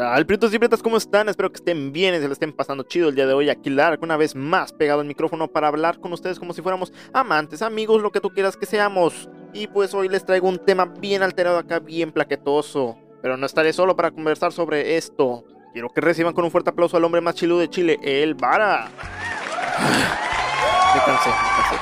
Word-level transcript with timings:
¿Qué 0.00 0.06
tal, 0.06 0.24
prietos 0.24 0.54
y 0.54 0.58
prietas? 0.58 0.82
¿Cómo 0.82 0.96
están? 0.96 1.28
Espero 1.28 1.52
que 1.52 1.58
estén 1.58 1.92
bien 1.92 2.14
y 2.14 2.20
se 2.20 2.26
le 2.26 2.32
estén 2.32 2.54
pasando 2.54 2.84
chido 2.84 3.10
el 3.10 3.14
día 3.14 3.26
de 3.26 3.34
hoy. 3.34 3.50
Aquí 3.50 3.68
Lark, 3.68 4.02
una 4.02 4.16
vez 4.16 4.34
más 4.34 4.72
pegado 4.72 5.02
al 5.02 5.06
micrófono 5.06 5.46
para 5.46 5.68
hablar 5.68 6.00
con 6.00 6.10
ustedes 6.14 6.38
como 6.38 6.54
si 6.54 6.62
fuéramos 6.62 6.90
amantes, 7.12 7.60
amigos, 7.60 8.00
lo 8.00 8.10
que 8.10 8.22
tú 8.22 8.30
quieras 8.30 8.56
que 8.56 8.64
seamos. 8.64 9.28
Y 9.52 9.66
pues 9.66 9.92
hoy 9.92 10.08
les 10.08 10.24
traigo 10.24 10.48
un 10.48 10.58
tema 10.58 10.86
bien 10.86 11.22
alterado 11.22 11.58
acá, 11.58 11.80
bien 11.80 12.12
plaquetoso. 12.12 12.96
Pero 13.20 13.36
no 13.36 13.44
estaré 13.44 13.74
solo 13.74 13.94
para 13.94 14.10
conversar 14.10 14.52
sobre 14.52 14.96
esto. 14.96 15.44
Quiero 15.74 15.90
que 15.90 16.00
reciban 16.00 16.32
con 16.32 16.46
un 16.46 16.50
fuerte 16.50 16.70
aplauso 16.70 16.96
al 16.96 17.04
hombre 17.04 17.20
más 17.20 17.34
chiludo 17.34 17.60
de 17.60 17.68
Chile, 17.68 17.98
el 18.02 18.34
Vara. 18.34 18.88
Me 20.94 21.00
cansé, 21.04 21.28
me 21.28 21.68
cansé. 21.68 21.76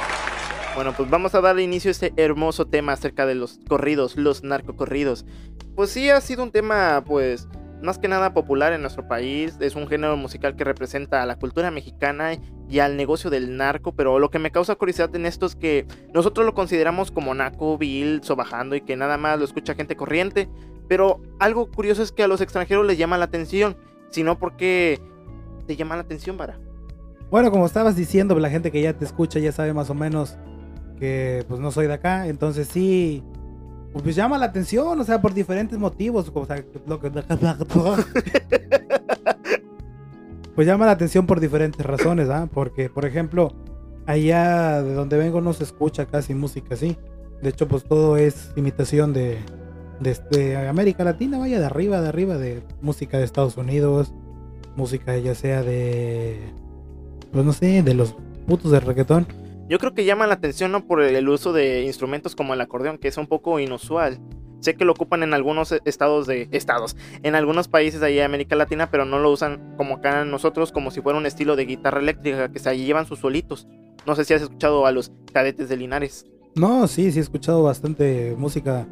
Bueno, 0.75 0.93
pues 0.97 1.09
vamos 1.09 1.37
a 1.37 1.41
dar 1.41 1.61
inicio 1.61 1.91
a 1.91 1.93
este 1.93 2.13
hermoso 2.17 2.67
tema 2.67 2.95
acerca 2.95 3.27
de 3.27 3.37
los 3.37 3.61
corridos, 3.69 4.17
los 4.17 4.43
narcocorridos. 4.43 5.25
Pues 5.77 5.91
sí, 5.91 6.11
ha 6.11 6.21
sido 6.21 6.43
un 6.43 6.51
tema, 6.51 7.05
pues, 7.07 7.47
más 7.83 7.99
que 7.99 8.09
nada 8.09 8.33
popular 8.35 8.73
en 8.73 8.81
nuestro 8.81 9.07
país. 9.07 9.57
Es 9.61 9.77
un 9.77 9.87
género 9.87 10.17
musical 10.17 10.57
que 10.57 10.65
representa 10.65 11.23
a 11.23 11.27
la 11.27 11.37
cultura 11.37 11.71
mexicana 11.71 12.33
y 12.69 12.79
al 12.79 12.97
negocio 12.97 13.31
del 13.31 13.57
narco. 13.57 13.93
Pero 13.93 14.19
lo 14.19 14.31
que 14.31 14.39
me 14.39 14.51
causa 14.51 14.75
curiosidad 14.75 15.15
en 15.15 15.27
esto 15.27 15.47
es 15.47 15.57
que 15.57 15.87
nosotros 16.13 16.45
lo 16.47 16.55
consideramos 16.55 17.11
como 17.11 17.35
naco, 17.35 17.79
vil, 17.79 18.21
sobajando 18.23 18.77
y 18.77 18.81
que 18.81 18.97
nada 18.97 19.17
más 19.17 19.39
lo 19.39 19.45
escucha 19.45 19.75
gente 19.75 19.97
corriente. 19.97 20.49
Pero 20.89 21.21
algo 21.39 21.71
curioso 21.71 22.03
es 22.03 22.13
que 22.13 22.23
a 22.23 22.29
los 22.29 22.41
extranjeros 22.41 22.87
les 22.87 22.99
llama 22.99 23.19
la 23.19 23.27
atención. 23.27 23.77
Sino 24.11 24.39
porque 24.39 25.01
te 25.67 25.77
llama 25.77 25.97
la 25.97 26.03
atención, 26.03 26.37
Vara. 26.37 26.59
Bueno, 27.31 27.51
como 27.51 27.67
estabas 27.67 27.95
diciendo, 27.95 28.39
la 28.39 28.49
gente 28.49 28.73
que 28.73 28.81
ya 28.81 28.95
te 28.95 29.05
escucha 29.05 29.39
ya 29.39 29.53
sabe 29.53 29.75
más 29.75 29.91
o 29.91 29.95
menos 29.95 30.39
que 30.99 31.45
pues 31.47 31.61
no 31.61 31.71
soy 31.71 31.87
de 31.87 31.95
acá. 31.95 32.27
Entonces 32.27 32.69
sí, 32.69 33.23
pues 34.03 34.17
llama 34.17 34.39
la 34.39 34.47
atención, 34.47 35.01
o 35.01 35.05
sea, 35.05 35.21
por 35.21 35.35
diferentes 35.35 35.79
motivos. 35.79 36.31
O 36.33 36.47
sea, 36.47 36.65
lo 36.87 37.01
que... 37.01 37.11
pues 40.55 40.67
llama 40.67 40.87
la 40.87 40.93
atención 40.93 41.27
por 41.27 41.41
diferentes 41.41 41.85
razones, 41.85 42.29
¿ah? 42.31 42.49
Porque, 42.53 42.89
por 42.91 43.05
ejemplo, 43.05 43.53
allá 44.07 44.83
de 44.83 44.95
donde 44.95 45.19
vengo 45.19 45.41
no 45.41 45.53
se 45.53 45.65
escucha 45.65 46.07
casi 46.07 46.35
música 46.35 46.75
así. 46.75 46.97
De 47.43 47.51
hecho, 47.51 47.69
pues 47.69 47.85
todo 47.85 48.17
es 48.17 48.51
imitación 48.57 49.13
de, 49.13 49.39
de, 50.01 50.57
América 50.69 51.05
Latina, 51.05 51.39
vaya 51.39 51.61
de 51.61 51.67
arriba, 51.67 52.01
de 52.01 52.09
arriba, 52.09 52.37
de 52.37 52.63
música 52.81 53.19
de 53.19 53.25
Estados 53.25 53.57
Unidos, 53.57 54.13
música 54.77 55.17
ya 55.19 55.35
sea 55.35 55.63
de, 55.63 56.41
pues 57.33 57.45
no 57.45 57.53
sé, 57.53 57.83
de 57.83 57.95
los 57.95 58.15
putos 58.47 58.73
de 58.73 58.81
reggaetón. 58.81 59.27
Yo 59.69 59.79
creo 59.79 59.93
que 59.93 60.07
llama 60.07 60.27
la 60.27 60.35
atención 60.35 60.73
¿no? 60.73 60.87
por 60.87 61.03
el 61.03 61.29
uso 61.29 61.53
de 61.53 61.83
instrumentos 61.83 62.35
como 62.35 62.55
el 62.55 62.61
acordeón, 62.61 62.97
que 62.97 63.09
es 63.09 63.19
un 63.19 63.27
poco 63.27 63.59
inusual. 63.61 64.19
Sé 64.61 64.75
que 64.75 64.85
lo 64.85 64.93
ocupan 64.93 65.23
en 65.23 65.35
algunos 65.35 65.73
estados 65.85 66.27
de 66.27 66.49
estados, 66.51 66.97
en 67.23 67.35
algunos 67.35 67.69
países 67.69 68.01
de 68.01 68.09
de 68.09 68.25
América 68.25 68.57
Latina, 68.57 68.91
pero 68.91 69.05
no 69.05 69.19
lo 69.19 69.31
usan 69.31 69.75
como 69.77 69.97
acá 69.97 70.25
nosotros, 70.25 70.73
como 70.73 70.91
si 70.91 71.01
fuera 71.01 71.19
un 71.19 71.27
estilo 71.27 71.55
de 71.55 71.67
guitarra 71.67 72.01
eléctrica 72.01 72.51
que 72.51 72.59
se 72.59 72.77
llevan 72.77 73.07
sus 73.07 73.21
solitos. 73.21 73.69
No 74.07 74.17
sé 74.17 74.25
si 74.25 74.35
has 74.35 74.43
escuchado 74.43 74.87
a 74.87 74.91
los 74.91 75.13
cadetes 75.33 75.69
de 75.69 75.77
Linares. 75.77 76.27
No, 76.57 76.89
sí, 76.89 77.13
sí 77.13 77.19
he 77.19 77.23
escuchado 77.23 77.63
bastante 77.63 78.35
música 78.37 78.89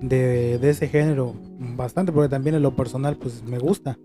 de, 0.00 0.58
de 0.58 0.70
ese 0.70 0.88
género, 0.88 1.34
bastante, 1.58 2.12
porque 2.12 2.30
también 2.30 2.54
en 2.54 2.62
lo 2.62 2.74
personal, 2.74 3.16
pues 3.16 3.42
me 3.42 3.58
gusta, 3.58 3.98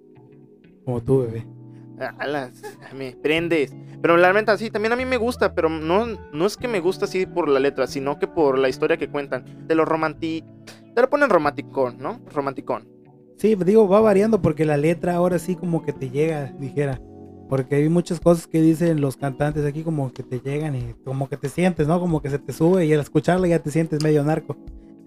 como 0.83 1.01
tú, 1.01 1.19
bebé 1.19 1.56
alas, 1.99 2.61
me 2.95 3.11
prendes. 3.15 3.75
Pero 4.01 4.17
realmente 4.17 4.51
así, 4.51 4.69
también 4.69 4.93
a 4.93 4.95
mí 4.95 5.05
me 5.05 5.17
gusta, 5.17 5.53
pero 5.53 5.69
no, 5.69 6.05
no 6.31 6.45
es 6.45 6.57
que 6.57 6.67
me 6.67 6.79
gusta 6.79 7.05
así 7.05 7.25
por 7.25 7.49
la 7.49 7.59
letra, 7.59 7.87
sino 7.87 8.19
que 8.19 8.27
por 8.27 8.57
la 8.57 8.69
historia 8.69 8.97
que 8.97 9.09
cuentan. 9.09 9.67
De 9.67 9.75
lo 9.75 9.85
romanti... 9.85 10.43
Te 10.95 11.01
lo 11.01 11.09
ponen 11.09 11.29
romanticón, 11.29 11.97
¿no? 11.99 12.21
Romanticón. 12.33 12.87
Sí, 13.37 13.55
digo, 13.55 13.87
va 13.87 13.99
variando 13.99 14.41
porque 14.41 14.65
la 14.65 14.77
letra 14.77 15.13
ahora 15.13 15.37
sí 15.37 15.55
como 15.55 15.83
que 15.83 15.93
te 15.93 16.09
llega, 16.09 16.53
dijera. 16.59 16.99
Porque 17.49 17.75
hay 17.75 17.87
muchas 17.87 18.19
cosas 18.19 18.47
que 18.47 18.61
dicen 18.61 18.99
los 18.99 19.15
cantantes 19.15 19.63
aquí 19.63 19.83
como 19.83 20.11
que 20.11 20.23
te 20.23 20.39
llegan 20.39 20.75
y 20.75 20.95
como 21.05 21.29
que 21.29 21.37
te 21.37 21.47
sientes, 21.47 21.87
¿no? 21.87 21.99
Como 21.99 22.21
que 22.21 22.29
se 22.29 22.39
te 22.39 22.51
sube 22.51 22.85
y 22.85 22.93
al 22.93 22.99
escucharla 22.99 23.47
ya 23.47 23.59
te 23.59 23.71
sientes 23.71 24.03
medio 24.03 24.23
narco. 24.23 24.57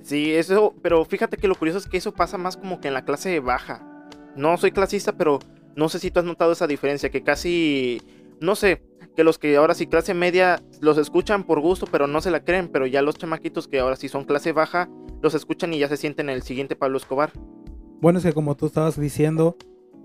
Sí, 0.03 0.32
eso, 0.32 0.75
pero 0.81 1.04
fíjate 1.04 1.37
que 1.37 1.48
lo 1.48 1.54
curioso 1.54 1.78
es 1.78 1.87
que 1.87 1.98
eso 1.98 2.12
pasa 2.12 2.38
más 2.38 2.56
como 2.56 2.81
que 2.81 2.88
en 2.88 2.94
la 2.94 3.04
clase 3.04 3.41
baja. 3.41 3.87
No 4.37 4.56
soy 4.56 4.70
clasista, 4.70 5.12
pero 5.12 5.41
no 5.76 5.88
sé 5.88 5.98
si 5.98 6.10
tú 6.10 6.20
has 6.20 6.26
notado 6.26 6.53
esa 6.53 6.66
diferencia, 6.66 7.10
que 7.10 7.22
casi, 7.22 8.03
no 8.41 8.54
sé, 8.56 8.82
que 9.16 9.25
los 9.25 9.38
que 9.38 9.56
ahora 9.56 9.75
sí 9.75 9.86
clase 9.86 10.14
media 10.14 10.62
los 10.81 10.98
escuchan 10.98 11.44
por 11.44 11.60
gusto, 11.60 11.86
pero 11.91 12.06
no 12.06 12.20
se 12.20 12.31
la 12.31 12.44
creen, 12.44 12.69
pero 12.69 12.86
ya 12.86 13.03
los 13.03 13.16
chamaquitos 13.16 13.69
que 13.69 13.81
ahora 13.81 13.97
sí 13.97 14.08
son 14.08 14.25
clase 14.25 14.53
baja, 14.53 14.88
los 15.22 15.34
escuchan 15.34 15.75
y 15.75 15.78
ya 15.78 15.88
se 15.88 15.97
sienten 15.97 16.28
el 16.28 16.42
siguiente 16.42 16.76
Pablo 16.76 16.98
Escobar. 16.98 17.32
Bueno, 18.00 18.19
es 18.19 18.25
que 18.25 18.32
como 18.32 18.56
tú 18.56 18.66
estabas 18.66 18.98
diciendo, 18.98 19.56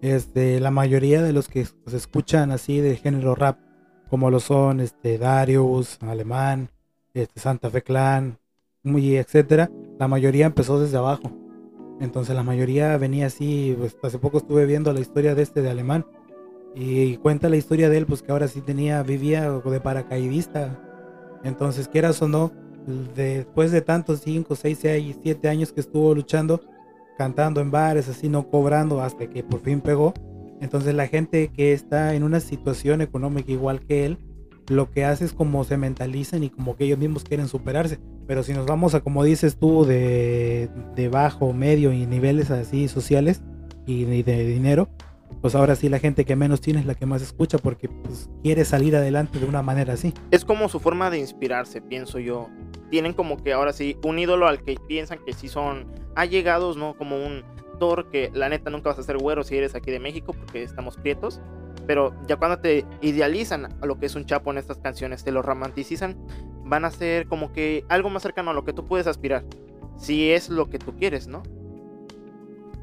este, 0.01 0.59
la 0.59 0.71
mayoría 0.71 1.21
de 1.21 1.33
los 1.33 1.47
que 1.47 1.65
se 1.65 1.97
escuchan 1.97 2.51
así 2.51 2.79
de 2.79 2.97
género 2.97 3.35
rap, 3.35 3.59
como 4.09 4.29
lo 4.29 4.39
son 4.39 4.79
este, 4.79 5.17
Darius, 5.17 5.97
Alemán, 6.01 6.69
este, 7.13 7.39
Santa 7.39 7.69
Fe 7.69 7.81
Clan, 7.81 8.37
muy 8.83 9.15
etcétera, 9.15 9.71
la 9.97 10.07
mayoría 10.07 10.45
empezó 10.45 10.79
desde 10.79 10.97
abajo. 10.97 11.44
Entonces 11.99 12.35
la 12.35 12.43
mayoría 12.43 12.97
venía 12.97 13.27
así, 13.27 13.75
pues 13.77 13.95
hace 14.03 14.19
poco 14.19 14.39
estuve 14.39 14.65
viendo 14.65 14.91
la 14.93 14.99
historia 14.99 15.33
de 15.33 15.43
este 15.43 15.61
de 15.61 15.69
alemán 15.69 16.05
y 16.75 17.15
cuenta 17.17 17.47
la 17.47 17.55
historia 17.55 17.89
de 17.89 17.97
él, 17.97 18.05
pues 18.05 18.21
que 18.21 18.31
ahora 18.31 18.49
sí 18.49 18.61
tenía, 18.61 19.01
vivía 19.01 19.49
de 19.49 19.79
paracaidista. 19.79 20.77
Entonces, 21.43 21.87
quieras 21.87 22.21
o 22.21 22.27
no, 22.27 22.51
después 23.15 23.71
de 23.71 23.81
tantos 23.81 24.21
5, 24.21 24.55
6, 24.55 24.77
6, 24.81 25.15
7 25.23 25.47
años 25.47 25.71
que 25.71 25.79
estuvo 25.79 26.13
luchando, 26.13 26.61
cantando 27.17 27.61
en 27.61 27.71
bares, 27.71 28.09
así 28.09 28.27
no 28.27 28.49
cobrando 28.49 29.01
hasta 29.01 29.29
que 29.29 29.43
por 29.43 29.61
fin 29.61 29.79
pegó. 29.79 30.13
Entonces 30.59 30.93
la 30.95 31.07
gente 31.07 31.49
que 31.49 31.73
está 31.73 32.13
en 32.13 32.23
una 32.23 32.39
situación 32.39 33.01
económica 33.01 33.51
igual 33.51 33.81
que 33.81 34.05
él, 34.05 34.17
lo 34.67 34.89
que 34.91 35.05
hace 35.05 35.25
es 35.25 35.33
como 35.33 35.63
se 35.63 35.77
mentalizan 35.77 36.43
y 36.43 36.49
como 36.49 36.75
que 36.75 36.85
ellos 36.85 36.97
mismos 36.97 37.23
quieren 37.23 37.47
superarse. 37.47 37.99
Pero 38.27 38.43
si 38.43 38.53
nos 38.53 38.65
vamos 38.65 38.95
a, 38.95 39.01
como 39.01 39.23
dices 39.23 39.57
tú, 39.57 39.85
de, 39.85 40.69
de 40.95 41.09
bajo, 41.09 41.53
medio 41.53 41.91
y 41.93 42.05
niveles 42.05 42.51
así 42.51 42.87
sociales 42.87 43.41
y 43.85 44.05
de, 44.05 44.45
dinero, 44.45 44.89
pues 45.41 45.53
ahora 45.53 45.75
sí 45.75 45.89
la 45.89 45.99
gente 45.99 46.25
que 46.25 46.35
menos 46.35 46.61
tiene 46.61 46.79
es 46.79 46.85
la 46.85 46.95
que 46.95 47.05
más 47.05 47.21
escucha 47.21 47.57
porque 47.57 47.87
pues, 47.87 48.29
quiere 48.41 48.65
salir 48.65 48.95
adelante 48.95 49.39
de 49.39 49.45
una 49.45 49.61
manera 49.61 49.93
así. 49.93 50.13
Es 50.31 50.43
como 50.43 50.69
su 50.69 50.79
forma 50.79 51.09
de 51.09 51.19
inspirarse, 51.19 51.81
pienso 51.81 52.19
yo. 52.19 52.49
Tienen 52.89 53.13
como 53.13 53.37
que 53.37 53.53
ahora 53.53 53.73
sí 53.73 53.97
un 54.03 54.17
ídolo 54.17 54.47
al 54.47 54.63
que 54.63 54.75
piensan 54.87 55.19
que 55.23 55.33
sí 55.33 55.47
son 55.47 55.85
allegados, 56.15 56.77
¿no? 56.77 56.95
Como 56.95 57.17
un 57.17 57.43
Thor 57.79 58.09
que 58.09 58.31
la 58.33 58.49
neta 58.49 58.69
nunca 58.69 58.89
vas 58.89 58.99
a 58.99 59.03
ser 59.03 59.17
güero 59.17 59.43
si 59.43 59.57
eres 59.57 59.75
aquí 59.75 59.91
de 59.91 59.99
México 59.99 60.33
porque 60.33 60.63
estamos 60.63 60.95
prietos 60.95 61.41
pero 61.85 62.13
ya 62.27 62.37
cuando 62.37 62.59
te 62.59 62.85
idealizan 63.01 63.65
a 63.81 63.85
lo 63.85 63.97
que 63.97 64.05
es 64.05 64.15
un 64.15 64.25
chapo 64.25 64.51
en 64.51 64.57
estas 64.57 64.77
canciones, 64.77 65.23
te 65.23 65.31
lo 65.31 65.41
romanticizan, 65.41 66.17
van 66.63 66.85
a 66.85 66.91
ser 66.91 67.27
como 67.27 67.51
que 67.51 67.85
algo 67.89 68.09
más 68.09 68.23
cercano 68.23 68.51
a 68.51 68.53
lo 68.53 68.63
que 68.63 68.73
tú 68.73 68.85
puedes 68.85 69.07
aspirar, 69.07 69.45
si 69.97 70.31
es 70.31 70.49
lo 70.49 70.69
que 70.69 70.79
tú 70.79 70.95
quieres, 70.95 71.27
¿no? 71.27 71.43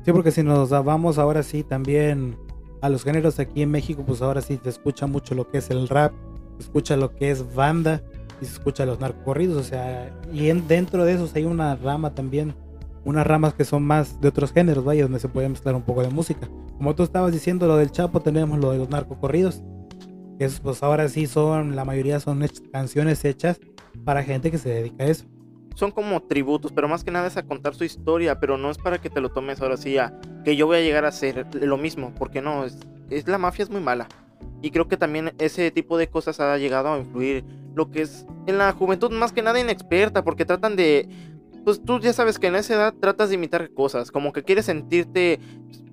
Sí, 0.04 0.12
porque 0.12 0.30
si 0.30 0.42
nos 0.42 0.70
vamos 0.70 1.18
ahora 1.18 1.42
sí 1.42 1.62
también 1.62 2.36
a 2.80 2.88
los 2.88 3.04
géneros 3.04 3.38
aquí 3.38 3.62
en 3.62 3.70
México, 3.70 4.02
pues 4.04 4.22
ahora 4.22 4.40
sí 4.40 4.58
se 4.62 4.70
escucha 4.70 5.06
mucho 5.06 5.34
lo 5.34 5.48
que 5.48 5.58
es 5.58 5.70
el 5.70 5.88
rap, 5.88 6.12
se 6.58 6.64
escucha 6.64 6.96
lo 6.96 7.14
que 7.14 7.30
es 7.30 7.54
banda 7.54 8.02
y 8.40 8.44
se 8.44 8.54
escucha 8.54 8.84
los 8.84 8.98
narcocorridos, 8.98 9.56
o 9.56 9.62
sea, 9.62 10.12
y 10.32 10.50
dentro 10.52 11.04
de 11.04 11.12
esos 11.12 11.34
hay 11.36 11.44
una 11.44 11.76
rama 11.76 12.14
también 12.14 12.54
unas 13.04 13.26
ramas 13.26 13.54
que 13.54 13.64
son 13.64 13.82
más 13.82 14.20
de 14.20 14.28
otros 14.28 14.52
géneros, 14.52 14.84
vaya, 14.84 15.02
donde 15.02 15.18
se 15.18 15.28
puede 15.28 15.48
mezclar 15.48 15.74
un 15.74 15.82
poco 15.82 16.02
de 16.02 16.10
música. 16.10 16.48
Como 16.76 16.94
tú 16.94 17.02
estabas 17.02 17.32
diciendo 17.32 17.66
lo 17.66 17.76
del 17.76 17.90
Chapo, 17.90 18.20
tenemos 18.20 18.58
lo 18.58 18.72
de 18.72 18.78
los 18.78 18.90
narcocorridos, 18.90 19.62
que 20.38 20.44
es, 20.44 20.60
pues 20.60 20.82
ahora 20.82 21.08
sí 21.08 21.26
son, 21.26 21.76
la 21.76 21.84
mayoría 21.84 22.20
son 22.20 22.46
canciones 22.72 23.24
hechas 23.24 23.60
para 24.04 24.22
gente 24.22 24.50
que 24.50 24.58
se 24.58 24.68
dedica 24.68 25.04
a 25.04 25.08
eso. 25.08 25.26
Son 25.74 25.90
como 25.90 26.20
tributos, 26.22 26.70
pero 26.72 26.86
más 26.86 27.02
que 27.02 27.10
nada 27.10 27.26
es 27.26 27.36
a 27.36 27.44
contar 27.44 27.74
su 27.74 27.84
historia, 27.84 28.38
pero 28.38 28.58
no 28.58 28.70
es 28.70 28.78
para 28.78 29.00
que 29.00 29.10
te 29.10 29.20
lo 29.20 29.30
tomes 29.30 29.60
ahora 29.60 29.76
sí 29.76 29.96
a 29.96 30.18
que 30.44 30.54
yo 30.54 30.66
voy 30.66 30.78
a 30.78 30.82
llegar 30.82 31.04
a 31.04 31.08
hacer 31.08 31.46
lo 31.54 31.78
mismo, 31.78 32.12
porque 32.18 32.42
no, 32.42 32.64
es, 32.64 32.78
es 33.10 33.26
la 33.26 33.38
mafia 33.38 33.62
es 33.62 33.70
muy 33.70 33.80
mala. 33.80 34.06
Y 34.60 34.70
creo 34.70 34.86
que 34.86 34.96
también 34.96 35.32
ese 35.38 35.70
tipo 35.70 35.98
de 35.98 36.08
cosas 36.08 36.38
ha 36.40 36.56
llegado 36.58 36.92
a 36.92 36.98
influir 36.98 37.44
lo 37.74 37.90
que 37.90 38.02
es 38.02 38.26
en 38.46 38.58
la 38.58 38.72
juventud 38.72 39.10
más 39.10 39.32
que 39.32 39.42
nada 39.42 39.58
inexperta, 39.58 40.22
porque 40.22 40.44
tratan 40.44 40.76
de 40.76 41.08
pues 41.64 41.82
tú 41.84 42.00
ya 42.00 42.12
sabes 42.12 42.38
que 42.38 42.48
en 42.48 42.56
esa 42.56 42.74
edad 42.74 42.94
tratas 42.98 43.28
de 43.28 43.36
imitar 43.36 43.72
cosas, 43.72 44.10
como 44.10 44.32
que 44.32 44.42
quieres 44.42 44.66
sentirte 44.66 45.40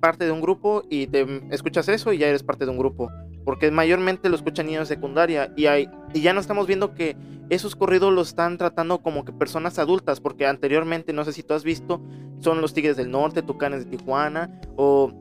parte 0.00 0.24
de 0.24 0.32
un 0.32 0.40
grupo 0.40 0.82
y 0.88 1.06
te 1.06 1.26
escuchas 1.50 1.88
eso 1.88 2.12
y 2.12 2.18
ya 2.18 2.28
eres 2.28 2.42
parte 2.42 2.64
de 2.64 2.70
un 2.70 2.78
grupo, 2.78 3.10
porque 3.44 3.70
mayormente 3.70 4.28
lo 4.28 4.36
escuchan 4.36 4.66
niños 4.66 4.88
de 4.88 4.94
secundaria 4.94 5.52
y, 5.56 5.66
hay, 5.66 5.88
y 6.14 6.20
ya 6.20 6.32
no 6.32 6.40
estamos 6.40 6.66
viendo 6.66 6.94
que 6.94 7.16
esos 7.50 7.76
corridos 7.76 8.12
los 8.12 8.28
están 8.28 8.58
tratando 8.58 9.02
como 9.02 9.24
que 9.24 9.32
personas 9.32 9.78
adultas, 9.78 10.20
porque 10.20 10.46
anteriormente, 10.46 11.12
no 11.12 11.24
sé 11.24 11.32
si 11.32 11.42
tú 11.42 11.54
has 11.54 11.64
visto, 11.64 12.00
son 12.38 12.60
los 12.60 12.74
Tigres 12.74 12.96
del 12.96 13.10
Norte, 13.10 13.42
Tucanes 13.42 13.84
de 13.84 13.96
Tijuana 13.96 14.60
o 14.76 15.12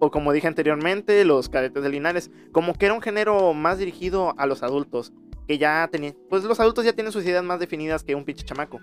o 0.00 0.10
como 0.10 0.32
dije 0.32 0.46
anteriormente, 0.46 1.24
los 1.24 1.48
cadetes 1.48 1.82
de 1.82 1.88
Linares, 1.88 2.30
como 2.52 2.74
que 2.74 2.86
era 2.86 2.94
un 2.94 3.00
género 3.00 3.54
más 3.54 3.78
dirigido 3.78 4.34
a 4.38 4.46
los 4.46 4.62
adultos, 4.62 5.12
que 5.46 5.58
ya 5.58 5.88
tenían, 5.90 6.16
pues 6.28 6.44
los 6.44 6.60
adultos 6.60 6.84
ya 6.84 6.92
tienen 6.92 7.12
sus 7.12 7.24
ideas 7.24 7.44
más 7.44 7.60
definidas 7.60 8.02
que 8.02 8.14
un 8.14 8.24
pinche 8.24 8.44
chamaco. 8.44 8.80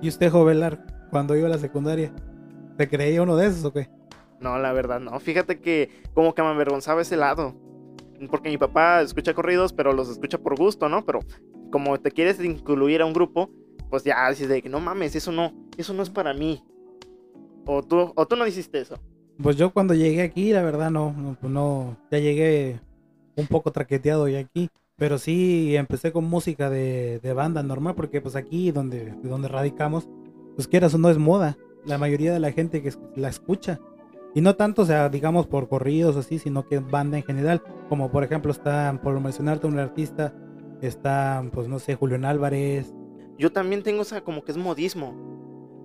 ¿Y 0.00 0.08
usted, 0.08 0.30
Jovelar, 0.30 0.84
cuando 1.10 1.36
iba 1.36 1.46
a 1.46 1.50
la 1.50 1.58
secundaria, 1.58 2.12
¿se 2.76 2.88
creía 2.88 3.22
uno 3.22 3.36
de 3.36 3.46
esos 3.46 3.64
o 3.64 3.72
qué? 3.72 3.88
No, 4.40 4.58
la 4.58 4.72
verdad, 4.72 5.00
no. 5.00 5.18
Fíjate 5.20 5.60
que 5.60 5.90
como 6.12 6.34
que 6.34 6.42
me 6.42 6.48
avergonzaba 6.48 7.02
ese 7.02 7.16
lado. 7.16 7.54
Porque 8.30 8.48
mi 8.48 8.58
papá 8.58 9.00
escucha 9.00 9.34
corridos, 9.34 9.72
pero 9.72 9.92
los 9.92 10.08
escucha 10.08 10.38
por 10.38 10.56
gusto, 10.56 10.88
¿no? 10.88 11.04
Pero 11.04 11.20
como 11.70 11.98
te 11.98 12.10
quieres 12.10 12.42
incluir 12.42 13.02
a 13.02 13.06
un 13.06 13.12
grupo, 13.12 13.50
pues 13.90 14.04
ya 14.04 14.28
dices 14.30 14.48
de 14.48 14.62
que 14.62 14.68
no 14.68 14.80
mames, 14.80 15.16
eso 15.16 15.32
no, 15.32 15.52
eso 15.76 15.94
no 15.94 16.02
es 16.02 16.10
para 16.10 16.34
mí. 16.34 16.62
O 17.66 17.82
tú, 17.82 18.12
o 18.14 18.26
tú 18.26 18.36
no 18.36 18.46
hiciste 18.46 18.80
eso. 18.80 18.96
Pues 19.42 19.56
yo 19.56 19.72
cuando 19.72 19.94
llegué 19.94 20.22
aquí, 20.22 20.52
la 20.52 20.62
verdad 20.62 20.90
no, 20.90 21.12
no, 21.12 21.36
pues 21.40 21.52
no, 21.52 21.96
ya 22.10 22.18
llegué 22.18 22.80
un 23.36 23.46
poco 23.46 23.72
traqueteado 23.72 24.28
y 24.28 24.36
aquí. 24.36 24.70
Pero 24.96 25.18
sí 25.18 25.76
empecé 25.76 26.12
con 26.12 26.24
música 26.24 26.70
de, 26.70 27.18
de 27.20 27.32
banda 27.32 27.62
normal, 27.62 27.94
porque 27.94 28.20
pues 28.20 28.36
aquí 28.36 28.70
donde, 28.70 29.12
donde 29.22 29.48
radicamos, 29.48 30.08
pues 30.54 30.68
quieras 30.68 30.94
o 30.94 30.98
no 30.98 31.10
es 31.10 31.18
moda. 31.18 31.56
La 31.84 31.98
mayoría 31.98 32.32
de 32.32 32.40
la 32.40 32.52
gente 32.52 32.82
que 32.82 32.92
la 33.16 33.28
escucha. 33.28 33.80
Y 34.34 34.40
no 34.40 34.56
tanto, 34.56 34.84
sea, 34.84 35.08
digamos 35.08 35.46
por 35.46 35.68
corridos 35.68 36.16
así, 36.16 36.38
sino 36.38 36.66
que 36.66 36.78
banda 36.78 37.16
en 37.16 37.24
general. 37.24 37.62
Como 37.88 38.10
por 38.10 38.24
ejemplo 38.24 38.50
está, 38.50 39.00
por 39.02 39.18
mencionarte 39.20 39.66
un 39.66 39.78
artista, 39.78 40.34
está, 40.80 41.44
pues 41.52 41.68
no 41.68 41.78
sé, 41.78 41.94
Julián 41.94 42.24
Álvarez. 42.24 42.92
Yo 43.38 43.52
también 43.52 43.82
tengo 43.82 44.02
esa 44.02 44.22
como 44.22 44.42
que 44.44 44.52
es 44.52 44.58
modismo. 44.58 45.14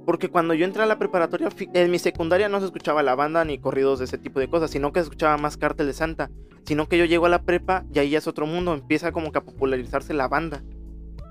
Porque 0.10 0.30
cuando 0.30 0.56
yo 0.56 0.66
entré 0.66 0.82
a 0.82 0.88
la 0.88 0.98
preparatoria, 0.98 1.50
en 1.72 1.92
mi 1.92 2.00
secundaria 2.00 2.50
no 2.50 2.60
se 2.60 2.66
escuchaba 2.66 3.04
la 3.04 3.14
banda 3.14 3.46
ni 3.46 3.60
corridos 3.60 4.00
de 4.00 4.06
ese 4.06 4.18
tipo 4.18 4.40
de 4.40 4.50
cosas, 4.50 4.72
sino 4.72 4.92
que 4.92 5.02
se 5.02 5.04
escuchaba 5.04 5.38
más 5.38 5.56
Cártel 5.56 5.86
de 5.86 5.94
Santa. 5.94 6.32
Sino 6.64 6.90
que 6.90 6.98
yo 6.98 7.06
llego 7.06 7.28
a 7.28 7.30
la 7.30 7.44
prepa 7.44 7.86
y 7.94 8.00
ahí 8.00 8.10
ya 8.10 8.18
es 8.18 8.26
otro 8.26 8.48
mundo, 8.48 8.74
empieza 8.74 9.12
como 9.12 9.32
que 9.32 9.38
a 9.38 9.44
popularizarse 9.44 10.16
la 10.16 10.28
banda. 10.28 10.64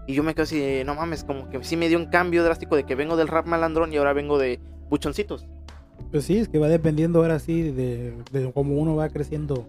Y 0.06 0.14
yo 0.14 0.22
me 0.22 0.32
quedo 0.32 0.44
así, 0.44 0.82
no 0.86 0.94
mames, 0.94 1.24
como 1.24 1.50
que 1.50 1.64
sí 1.64 1.76
me 1.76 1.88
dio 1.88 1.98
un 1.98 2.06
cambio 2.06 2.44
drástico 2.44 2.76
de 2.76 2.84
que 2.84 2.94
vengo 2.94 3.16
del 3.16 3.26
rap 3.26 3.48
malandrón 3.48 3.92
y 3.92 3.96
ahora 3.96 4.12
vengo 4.12 4.38
de 4.38 4.60
buchoncitos. 4.88 5.48
Pues 6.12 6.22
sí, 6.22 6.38
es 6.38 6.48
que 6.48 6.60
va 6.60 6.68
dependiendo 6.68 7.18
ahora 7.18 7.40
sí 7.40 7.72
de, 7.72 8.14
cómo 8.54 8.76
uno 8.76 8.94
va 8.94 9.08
creciendo. 9.08 9.66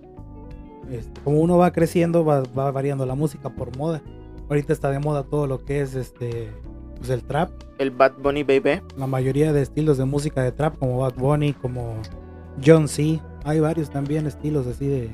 Este, 0.92 1.20
como 1.22 1.40
uno 1.40 1.58
va 1.58 1.72
creciendo, 1.72 2.24
va, 2.24 2.44
variando 2.70 3.08
la 3.08 3.16
música 3.16 3.50
por 3.50 3.76
moda. 3.76 4.04
Ahorita 4.50 4.72
está 4.72 4.92
de 4.92 5.00
moda 5.00 5.24
todo 5.24 5.48
lo 5.48 5.66
que 5.66 5.82
es 5.82 5.96
este 5.96 6.52
pues 7.00 7.10
el 7.10 7.24
trap. 7.24 7.50
El 7.80 7.92
Bad 7.92 8.14
Bunny 8.22 8.44
Baby. 8.44 8.82
La 8.98 9.08
mayoría 9.08 9.52
de 9.54 9.62
estilos 9.62 9.98
de 9.98 10.06
música 10.06 10.44
de 10.44 10.52
trap, 10.52 10.78
como 10.78 11.00
Bad 11.00 11.16
Bunny, 11.16 11.54
como 11.54 11.96
John 12.64 12.88
C. 12.88 13.20
Hay 13.46 13.60
varios 13.60 13.90
también 13.90 14.28
estilos 14.28 14.68
así 14.68 14.86
de 14.88 15.10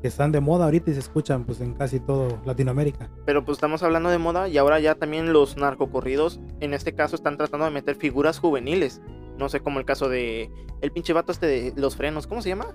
que 0.00 0.08
están 0.08 0.32
de 0.32 0.40
moda 0.40 0.64
ahorita 0.64 0.90
y 0.90 0.94
se 0.94 1.00
escuchan 1.00 1.44
pues 1.44 1.60
en 1.60 1.74
casi 1.74 2.00
todo 2.00 2.38
Latinoamérica. 2.44 3.08
Pero 3.24 3.44
pues 3.44 3.56
estamos 3.56 3.82
hablando 3.82 4.08
de 4.08 4.18
moda 4.18 4.48
y 4.48 4.58
ahora 4.58 4.80
ya 4.80 4.94
también 4.94 5.32
los 5.32 5.56
narcocorridos, 5.56 6.40
en 6.60 6.74
este 6.74 6.94
caso 6.94 7.16
están 7.16 7.36
tratando 7.36 7.64
de 7.66 7.70
meter 7.70 7.96
figuras 7.96 8.38
juveniles. 8.38 9.00
No 9.38 9.48
sé, 9.48 9.60
como 9.60 9.78
el 9.78 9.84
caso 9.84 10.08
de 10.08 10.50
el 10.80 10.92
pinche 10.92 11.12
vato 11.12 11.32
este 11.32 11.46
de 11.46 11.72
los 11.76 11.96
frenos, 11.96 12.26
¿cómo 12.26 12.42
se 12.42 12.48
llama? 12.48 12.66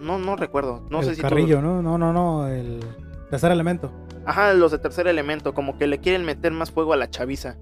No, 0.00 0.18
no 0.18 0.36
recuerdo. 0.36 0.82
No 0.90 1.00
el 1.00 1.06
sé 1.06 1.14
si 1.16 1.22
Carrillo, 1.22 1.60
¿no? 1.60 1.82
No, 1.82 1.98
no, 1.98 2.12
no, 2.12 2.48
el 2.48 2.80
tercer 3.30 3.52
elemento. 3.52 3.92
Ajá, 4.24 4.52
los 4.54 4.72
de 4.72 4.78
tercer 4.78 5.06
elemento, 5.06 5.54
como 5.54 5.78
que 5.78 5.86
le 5.86 5.98
quieren 5.98 6.24
meter 6.24 6.52
más 6.52 6.70
fuego 6.70 6.92
a 6.92 6.96
la 6.96 7.10
chaviza. 7.10 7.56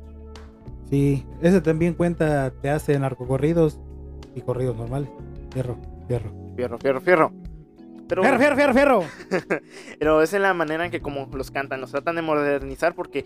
Sí, 0.91 1.27
ese 1.43 1.61
también 1.61 1.95
cuenta, 1.95 2.51
te 2.51 2.71
hace 2.71 2.99
narcocorridos 2.99 3.81
y 4.35 4.41
corridos 4.43 4.77
normales. 4.77 5.09
Fierro, 5.53 5.79
fierro. 6.07 6.33
Fierro, 6.57 6.79
fierro, 6.79 7.01
fierro. 7.01 7.33
Pero, 8.09 8.23
fierro, 8.23 8.39
fierro, 8.39 8.57
fierro, 8.57 8.75
fierro. 8.75 9.61
pero 9.99 10.23
es 10.23 10.33
en 10.33 10.43
la 10.43 10.55
manera 10.55 10.85
en 10.85 10.91
que 10.91 11.01
como 11.01 11.29
los 11.33 11.51
cantan, 11.51 11.81
los 11.81 11.91
tratan 11.91 12.17
de 12.17 12.23
modernizar 12.23 12.95
porque 12.95 13.25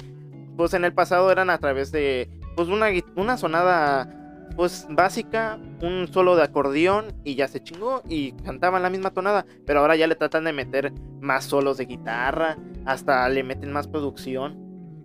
pues 0.56 0.72
en 0.74 0.84
el 0.84 0.94
pasado 0.94 1.30
eran 1.30 1.50
a 1.50 1.58
través 1.58 1.92
de 1.92 2.30
pues 2.56 2.68
una, 2.68 2.88
una 3.16 3.36
sonada 3.36 4.19
pues 4.56 4.86
básica, 4.90 5.58
un 5.82 6.08
solo 6.08 6.36
de 6.36 6.42
acordeón 6.42 7.06
y 7.24 7.34
ya 7.34 7.48
se 7.48 7.62
chingó 7.62 8.02
y 8.08 8.32
cantaban 8.32 8.82
la 8.82 8.90
misma 8.90 9.10
tonada, 9.10 9.46
pero 9.66 9.80
ahora 9.80 9.96
ya 9.96 10.06
le 10.06 10.14
tratan 10.14 10.44
de 10.44 10.52
meter 10.52 10.92
más 11.20 11.44
solos 11.44 11.78
de 11.78 11.86
guitarra, 11.86 12.58
hasta 12.84 13.28
le 13.28 13.42
meten 13.42 13.72
más 13.72 13.86
producción. 13.86 14.58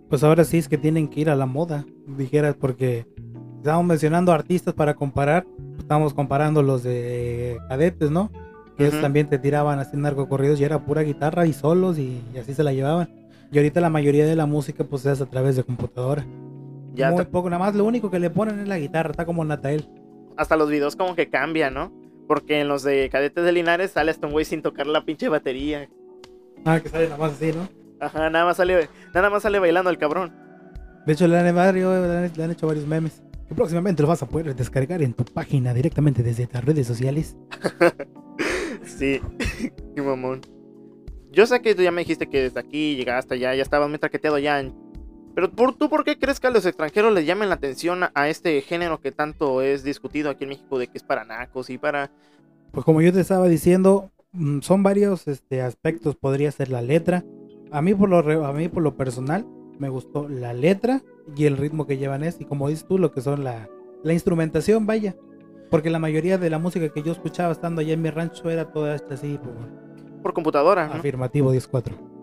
Pues 0.09 0.23
ahora 0.23 0.43
sí 0.43 0.57
es 0.57 0.69
que 0.69 0.77
tienen 0.77 1.07
que 1.07 1.21
ir 1.21 1.29
a 1.29 1.35
la 1.35 1.45
moda, 1.45 1.85
dijeras, 2.05 2.55
porque 2.55 3.07
estábamos 3.57 3.87
mencionando 3.87 4.31
artistas 4.31 4.73
para 4.73 4.93
comparar, 4.93 5.45
estamos 5.79 6.13
comparando 6.13 6.61
los 6.61 6.83
de 6.83 7.57
cadetes, 7.69 8.11
¿no? 8.11 8.31
Que 8.77 8.87
ellos 8.87 9.01
también 9.01 9.29
te 9.29 9.39
tiraban 9.39 9.79
así 9.79 9.95
narcocorridos 9.95 10.59
y 10.59 10.65
era 10.65 10.83
pura 10.85 11.01
guitarra 11.01 11.45
y 11.45 11.53
solos 11.53 11.97
y, 11.97 12.21
y 12.33 12.37
así 12.37 12.53
se 12.53 12.63
la 12.63 12.73
llevaban. 12.73 13.09
Y 13.51 13.57
ahorita 13.57 13.79
la 13.79 13.89
mayoría 13.89 14.25
de 14.25 14.35
la 14.35 14.45
música 14.45 14.83
pues 14.83 15.05
hace 15.05 15.23
a 15.23 15.27
través 15.27 15.55
de 15.55 15.63
computadora. 15.63 16.25
Ya 16.95 17.11
Muy 17.11 17.25
poco, 17.25 17.49
nada 17.49 17.63
más 17.63 17.75
lo 17.75 17.85
único 17.85 18.09
que 18.09 18.19
le 18.19 18.29
ponen 18.29 18.59
es 18.59 18.67
la 18.67 18.79
guitarra, 18.79 19.11
está 19.11 19.25
como 19.25 19.43
Natael. 19.43 19.87
Hasta 20.37 20.55
los 20.55 20.69
videos 20.69 20.95
como 20.95 21.15
que 21.15 21.29
cambian, 21.29 21.73
¿no? 21.73 21.91
Porque 22.27 22.61
en 22.61 22.67
los 22.67 22.83
de 22.83 23.09
Cadetes 23.09 23.43
de 23.43 23.51
Linares 23.51 23.91
sale 23.91 24.11
hasta 24.11 24.27
un 24.27 24.33
güey 24.33 24.45
sin 24.45 24.61
tocar 24.61 24.87
la 24.87 25.05
pinche 25.05 25.29
batería. 25.29 25.89
Ah, 26.65 26.79
que 26.79 26.89
sale 26.89 27.05
nada 27.05 27.17
más 27.17 27.33
así, 27.33 27.51
¿no? 27.53 27.67
Ajá, 27.99 28.29
nada 28.29 28.45
más 28.45 28.57
sale, 28.57 28.89
nada 29.13 29.29
más 29.29 29.43
sale 29.43 29.59
bailando 29.59 29.89
el 29.89 29.97
cabrón. 29.97 30.33
De 31.05 31.13
hecho, 31.13 31.27
le 31.27 31.37
han, 31.37 31.45
le 31.55 32.43
han 32.43 32.51
hecho 32.51 32.67
varios 32.67 32.87
memes. 32.87 33.21
Que 33.47 33.53
próximamente 33.53 34.01
los 34.01 34.09
vas 34.09 34.23
a 34.23 34.27
poder 34.27 34.55
descargar 34.55 35.03
en 35.03 35.13
tu 35.13 35.23
página 35.23 35.73
directamente 35.73 36.23
desde 36.23 36.49
las 36.51 36.65
redes 36.65 36.87
sociales. 36.87 37.35
sí, 38.83 39.21
qué 39.95 40.01
mamón. 40.01 40.41
Yo 41.31 41.45
sé 41.45 41.61
que 41.61 41.75
tú 41.75 41.83
ya 41.83 41.91
me 41.91 42.01
dijiste 42.01 42.27
que 42.27 42.41
desde 42.41 42.59
aquí 42.59 42.95
llegaste 42.95 43.35
allá, 43.35 43.53
ya 43.53 43.61
estabas 43.61 43.89
muy 43.89 43.99
traqueteado 43.99 44.39
ya 44.39 44.59
en 44.59 44.73
pero 45.35 45.49
tú, 45.49 45.89
¿por 45.89 46.05
qué 46.05 46.17
crees 46.17 46.39
que 46.39 46.47
a 46.47 46.49
los 46.49 46.65
extranjeros 46.65 47.13
les 47.13 47.25
llamen 47.25 47.49
la 47.49 47.55
atención 47.55 48.03
a, 48.13 48.29
este 48.29 48.61
género 48.61 49.01
que 49.01 49.11
tanto 49.11 49.61
es 49.61 49.83
discutido 49.83 50.29
aquí 50.29 50.45
en 50.45 50.51
México 50.51 50.79
de 50.79 50.87
que 50.87 50.97
es 50.97 51.03
para 51.03 51.25
nacos 51.25 51.69
y 51.69 51.77
para... 51.77 52.09
Pues 52.71 52.85
como 52.85 53.01
yo 53.01 53.11
te 53.11 53.19
estaba 53.19 53.49
diciendo, 53.49 54.11
mm, 54.31 54.61
son 54.61 54.81
varios 54.81 55.27
este, 55.27 55.61
aspectos. 55.61 56.15
Podría 56.15 56.51
ser 56.53 56.69
la 56.69 56.81
letra. 56.81 57.25
A 57.69 57.81
mí, 57.81 57.93
por 57.93 58.07
lo, 58.07 58.45
a 58.45 58.53
mí 58.53 58.69
por 58.69 58.81
lo 58.81 58.95
personal 58.95 59.45
me 59.77 59.89
gustó 59.89 60.29
la 60.29 60.53
letra 60.53 61.01
y 61.35 61.45
el 61.45 61.57
ritmo 61.57 61.85
que 61.85 61.97
llevan 61.97 62.23
es. 62.23 62.39
Y 62.39 62.45
como 62.45 62.69
dices 62.69 62.87
tú, 62.87 62.97
lo 62.97 63.11
que 63.11 63.19
son 63.19 63.43
la, 63.43 63.67
la 64.03 64.13
instrumentación, 64.13 64.85
vaya. 64.85 65.17
Porque 65.69 65.89
la 65.89 65.99
mayoría 65.99 66.37
de 66.37 66.49
la 66.49 66.59
música 66.59 66.87
que 66.89 67.03
yo 67.03 67.11
escuchaba 67.11 67.51
estando 67.51 67.81
allá 67.81 67.93
en 67.93 68.01
mi 68.01 68.09
rancho 68.09 68.49
era 68.49 68.71
toda 68.71 68.95
esta 68.95 69.15
así. 69.15 69.37
Por, 69.37 70.21
por 70.21 70.33
computadora. 70.33 70.85
Afirmativo 70.85 71.53
10-4. 71.53 72.14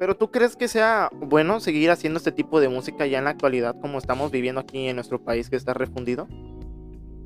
Pero 0.00 0.16
tú 0.16 0.30
crees 0.30 0.56
que 0.56 0.66
sea 0.66 1.10
bueno 1.12 1.60
seguir 1.60 1.90
haciendo 1.90 2.16
este 2.16 2.32
tipo 2.32 2.58
de 2.58 2.70
música 2.70 3.06
ya 3.06 3.18
en 3.18 3.24
la 3.24 3.30
actualidad 3.30 3.76
como 3.82 3.98
estamos 3.98 4.30
viviendo 4.30 4.62
aquí 4.62 4.88
en 4.88 4.96
nuestro 4.96 5.22
país 5.22 5.50
que 5.50 5.56
está 5.56 5.74
refundido? 5.74 6.26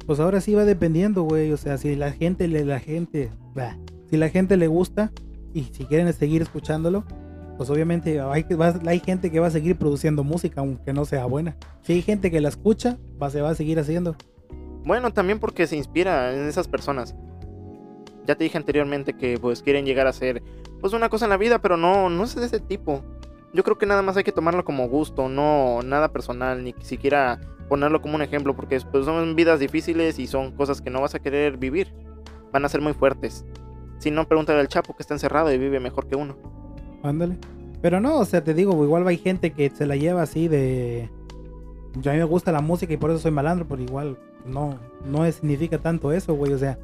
Pues 0.07 0.19
ahora 0.19 0.41
sí 0.41 0.57
va 0.57 0.65
dependiendo, 0.65 1.23
güey. 1.23 1.53
O 1.53 1.57
sea, 1.57 1.79
si 1.79 1.95
la 1.95 2.11
gente 2.11 2.49
le 2.49 2.65
la 2.65 2.81
gente, 2.81 3.31
bah, 3.55 3.79
si 4.11 4.17
la 4.17 4.29
gente 4.29 4.57
le 4.57 4.67
gusta 4.67 5.13
y 5.53 5.63
si 5.71 5.85
quieren 5.85 6.13
seguir 6.13 6.43
escuchándolo, 6.43 7.05
pues 7.57 7.71
obviamente 7.71 8.21
hay, 8.21 8.45
hay 8.87 8.99
gente 8.99 9.31
que 9.31 9.39
va 9.39 9.47
a 9.47 9.53
seguir 9.53 9.77
produciendo 9.77 10.25
música 10.25 10.61
aunque 10.61 10.93
no 10.93 11.05
sea 11.05 11.27
buena. 11.27 11.57
Si 11.83 11.93
hay 11.93 12.03
gente 12.03 12.29
que 12.29 12.41
la 12.41 12.49
escucha, 12.49 12.99
va, 13.23 13.31
se 13.31 13.41
va 13.41 13.51
a 13.51 13.55
seguir 13.55 13.79
haciendo. 13.79 14.17
Bueno, 14.85 15.13
también 15.13 15.39
porque 15.39 15.69
se 15.69 15.77
inspira 15.77 16.35
en 16.35 16.49
esas 16.49 16.67
personas. 16.67 17.15
Ya 18.27 18.35
te 18.35 18.43
dije 18.43 18.59
anteriormente 18.59 19.15
que 19.15 19.39
pues 19.39 19.63
quieren 19.63 19.87
llegar 19.87 20.09
a 20.09 20.13
ser 20.13 20.43
pues 20.85 20.93
una 20.93 21.09
cosa 21.09 21.25
en 21.25 21.31
la 21.31 21.39
vida, 21.39 21.63
pero 21.63 21.79
no, 21.79 22.11
no 22.11 22.25
es 22.25 22.35
de 22.35 22.45
ese 22.45 22.61
tipo. 22.61 23.01
Yo 23.55 23.65
creo 23.65 23.79
que 23.79 23.87
nada 23.87 24.03
más 24.03 24.19
hay 24.19 24.23
que 24.23 24.33
tomarlo 24.33 24.67
como 24.67 24.87
gusto, 24.87 25.31
no 25.31 25.81
nada 25.83 26.13
personal, 26.13 26.63
ni 26.63 26.75
siquiera 26.83 27.41
ponerlo 27.71 28.03
como 28.03 28.17
un 28.17 28.21
ejemplo, 28.21 28.55
porque 28.55 28.79
pues, 28.93 29.07
son 29.07 29.35
vidas 29.35 29.61
difíciles 29.61 30.19
y 30.19 30.27
son 30.27 30.53
cosas 30.53 30.83
que 30.83 30.91
no 30.91 31.01
vas 31.01 31.15
a 31.15 31.21
querer 31.21 31.57
vivir. 31.57 31.95
Van 32.53 32.67
a 32.67 32.69
ser 32.69 32.83
muy 32.83 32.93
fuertes. 32.93 33.47
Si 33.97 34.11
no, 34.11 34.29
pregúntale 34.29 34.61
al 34.61 34.69
Chapo 34.69 34.95
que 34.95 35.03
está 35.03 35.15
encerrado 35.15 35.51
y 35.51 35.57
vive 35.57 35.81
mejor 35.81 36.07
que 36.07 36.17
uno. 36.17 36.37
Ándale. 37.03 37.39
Pero 37.81 37.99
no, 37.99 38.19
o 38.19 38.27
sea, 38.27 38.45
te 38.45 38.53
digo, 38.53 38.85
igual 38.85 39.09
hay 39.09 39.17
gente 39.17 39.55
que 39.55 39.71
se 39.71 39.87
la 39.87 39.97
lleva 39.97 40.21
así 40.21 40.49
de... 40.49 41.09
Yo 41.95 42.11
a 42.11 42.13
mí 42.13 42.21
me 42.21 42.27
gusta 42.27 42.53
la 42.53 42.61
música 42.61 42.93
y 42.93 42.99
por 42.99 43.11
eso 43.11 43.21
soy 43.21 43.31
malandro, 43.31 43.67
pero 43.67 43.81
igual 43.81 44.19
no, 44.45 44.79
no 45.07 45.25
significa 45.33 45.79
tanto 45.79 46.13
eso, 46.13 46.35
güey. 46.35 46.53
O 46.53 46.59
sea, 46.59 46.79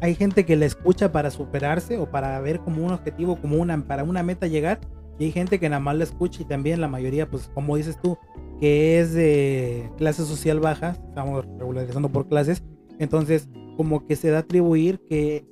hay 0.00 0.14
gente 0.14 0.46
que 0.46 0.56
la 0.56 0.66
escucha 0.66 1.12
para 1.12 1.30
superarse 1.30 1.98
o 1.98 2.10
para 2.10 2.40
ver 2.40 2.60
como 2.60 2.84
un 2.84 2.92
objetivo, 2.92 3.40
como 3.40 3.56
una, 3.56 3.86
para 3.86 4.04
una 4.04 4.22
meta 4.22 4.46
llegar. 4.46 4.80
Y 5.18 5.24
hay 5.24 5.32
gente 5.32 5.60
que 5.60 5.68
nada 5.68 5.80
más 5.80 5.96
la 5.96 6.04
escucha 6.04 6.42
y 6.42 6.46
también 6.46 6.80
la 6.80 6.88
mayoría, 6.88 7.28
pues 7.28 7.50
como 7.54 7.76
dices 7.76 7.98
tú, 8.02 8.18
que 8.58 8.98
es 8.98 9.12
de 9.12 9.90
clase 9.98 10.24
social 10.24 10.60
baja, 10.60 10.96
estamos 11.08 11.44
regularizando 11.58 12.08
por 12.08 12.26
clases. 12.26 12.62
Entonces, 12.98 13.48
como 13.76 14.06
que 14.06 14.16
se 14.16 14.30
da 14.30 14.38
a 14.38 14.40
atribuir 14.40 15.00
que 15.08 15.44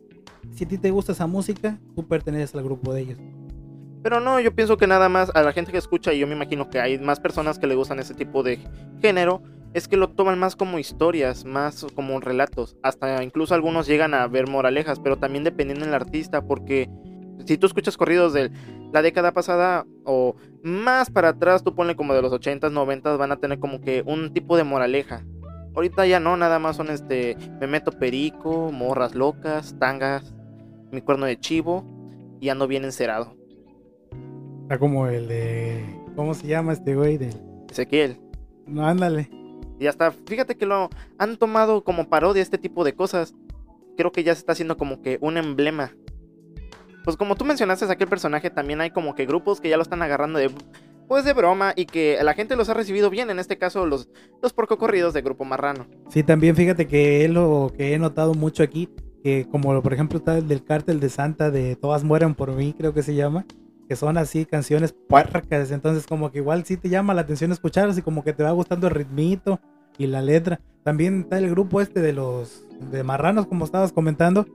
si 0.53 0.65
a 0.65 0.69
ti 0.69 0.79
te 0.79 0.91
gusta 0.91 1.13
esa 1.13 1.27
música, 1.27 1.79
tú 1.95 2.07
perteneces 2.07 2.55
al 2.55 2.65
grupo 2.65 2.95
de 2.95 3.03
ellos. 3.03 3.19
Pero 4.03 4.21
no, 4.21 4.41
yo 4.41 4.55
pienso 4.55 4.77
que 4.79 4.87
nada 4.87 5.09
más 5.09 5.31
a 5.35 5.43
la 5.43 5.53
gente 5.53 5.73
que 5.73 5.79
escucha, 5.79 6.15
y 6.15 6.21
yo 6.21 6.27
me 6.27 6.35
imagino 6.35 6.71
que 6.71 6.81
hay 6.81 6.99
más 6.99 7.21
personas 7.21 7.59
que 7.59 7.67
le 7.67 7.75
gustan 7.75 7.99
ese 7.99 8.15
tipo 8.15 8.43
de 8.43 8.59
género, 9.03 9.43
es 9.75 9.89
que 9.89 9.97
lo 9.97 10.11
toman 10.11 10.39
más 10.39 10.57
como 10.57 10.79
historias, 10.79 11.45
más 11.45 11.87
como 11.95 12.21
relatos. 12.21 12.77
Hasta 12.83 13.23
incluso 13.23 13.55
algunos 13.55 13.87
llegan 13.87 14.15
a 14.15 14.27
ver 14.27 14.49
moralejas, 14.49 15.01
pero 15.01 15.19
también 15.19 15.45
dependiendo 15.45 15.85
del 15.85 15.95
artista, 15.95 16.43
porque 16.43 16.89
si 17.47 17.59
tú 17.59 17.67
escuchas 17.67 17.97
corridos 17.97 18.33
de 18.33 18.51
la 18.93 19.03
década 19.03 19.33
pasada 19.33 19.87
o 20.05 20.37
más 20.63 21.11
para 21.11 21.31
atrás, 21.31 21.63
tú 21.63 21.75
ponle 21.75 21.97
como 21.97 22.15
de 22.15 22.23
los 22.23 22.33
80s, 22.33 22.73
90s, 22.73 23.19
van 23.19 23.33
a 23.33 23.37
tener 23.37 23.59
como 23.59 23.81
que 23.81 24.03
un 24.07 24.33
tipo 24.33 24.57
de 24.57 24.65
moraleja. 24.65 25.25
Ahorita 25.75 26.07
ya 26.07 26.19
no, 26.19 26.37
nada 26.37 26.59
más 26.59 26.77
son 26.77 26.91
este, 26.91 27.37
me 27.61 27.67
meto 27.67 27.93
perico, 27.93 28.73
morras 28.73 29.15
locas, 29.15 29.77
tangas, 29.79 30.35
mi 30.91 31.03
cuerno 31.03 31.27
de 31.27 31.39
chivo 31.39 31.85
y 32.41 32.49
ando 32.49 32.67
bien 32.67 32.85
encerado. 32.85 33.37
Está 34.63 34.79
como 34.79 35.07
el 35.07 35.29
de, 35.29 35.85
¿cómo 36.17 36.35
se 36.35 36.47
llama 36.47 36.73
este 36.73 36.95
güey? 36.95 37.17
De... 37.19 37.31
Ezequiel. 37.71 38.19
No, 38.67 38.87
ándale. 38.87 39.31
Y 39.79 39.87
hasta, 39.87 40.13
fíjate 40.13 40.57
que 40.57 40.67
lo 40.67 40.91
han 41.19 41.37
tomado 41.37 41.85
como 41.85 42.09
parodia 42.09 42.43
este 42.43 42.59
tipo 42.59 42.85
de 42.85 42.95
cosas. 42.95 43.35
Creo 43.97 44.13
que 44.13 44.25
ya 44.25 44.35
se 44.35 44.41
está 44.41 44.53
haciendo 44.53 44.77
como 44.77 45.03
que 45.03 45.19
un 45.21 45.37
emblema. 45.37 45.93
Pues 47.05 47.17
como 47.17 47.37
tú 47.37 47.45
mencionaste 47.45 47.91
aquel 47.91 48.09
personaje, 48.09 48.51
también 48.51 48.81
hay 48.81 48.91
como 48.91 49.15
que 49.15 49.27
grupos 49.27 49.61
que 49.61 49.69
ya 49.69 49.77
lo 49.77 49.83
están 49.83 50.03
agarrando 50.03 50.39
de 50.39 50.51
pues 51.09 51.25
de 51.25 51.33
broma 51.33 51.73
y 51.75 51.87
que 51.87 52.19
la 52.23 52.35
gente 52.35 52.55
los 52.55 52.69
ha 52.69 52.75
recibido 52.75 53.09
bien, 53.09 53.31
en 53.31 53.39
este 53.39 53.57
caso 53.57 53.87
los, 53.87 54.09
los 54.43 54.53
porcocorridos 54.53 55.15
de 55.15 55.23
Grupo 55.23 55.45
Marrano. 55.45 55.87
Sí, 56.11 56.23
también 56.23 56.55
fíjate 56.55 56.87
que 56.87 57.27
lo 57.29 57.73
que 57.77 57.95
he 57.95 57.99
notado 57.99 58.35
mucho 58.35 58.63
aquí, 58.63 58.91
que 59.25 59.47
como 59.51 59.83
por 59.83 59.95
ejemplo 59.95 60.19
está 60.19 60.37
el 60.37 60.47
del 60.47 60.63
cártel 60.63 61.01
de 61.01 61.09
Santa 61.09 61.51
de 61.51 61.77
Todas 61.77 62.05
mueren 62.05 62.35
por 62.35 62.53
mí, 62.53 62.75
creo 62.77 62.93
que 62.93 63.03
se 63.03 63.15
llama, 63.15 63.47
que 63.89 63.97
son 63.97 64.19
así 64.19 64.45
canciones 64.45 64.93
puercas, 64.93 65.71
entonces 65.71 66.07
como 66.07 66.31
que 66.31 66.39
igual 66.39 66.65
sí 66.65 66.77
te 66.77 66.89
llama 66.89 67.15
la 67.15 67.23
atención 67.23 67.53
escucharlas 67.53 67.99
y 67.99 68.03
como 68.03 68.23
que 68.23 68.33
te 68.33 68.43
va 68.43 68.51
gustando 68.51 68.87
el 68.87 68.95
ritmito 68.95 69.61
y 69.97 70.07
la 70.07 70.23
letra. 70.23 70.61
También 70.85 71.21
está 71.23 71.39
el 71.39 71.51
grupo 71.51 71.81
este 71.81 72.01
de 72.01 72.13
los 72.13 72.67
de 72.91 73.03
marranos, 73.03 73.47
como 73.47 73.65
estabas 73.65 73.93
comentando, 73.93 74.47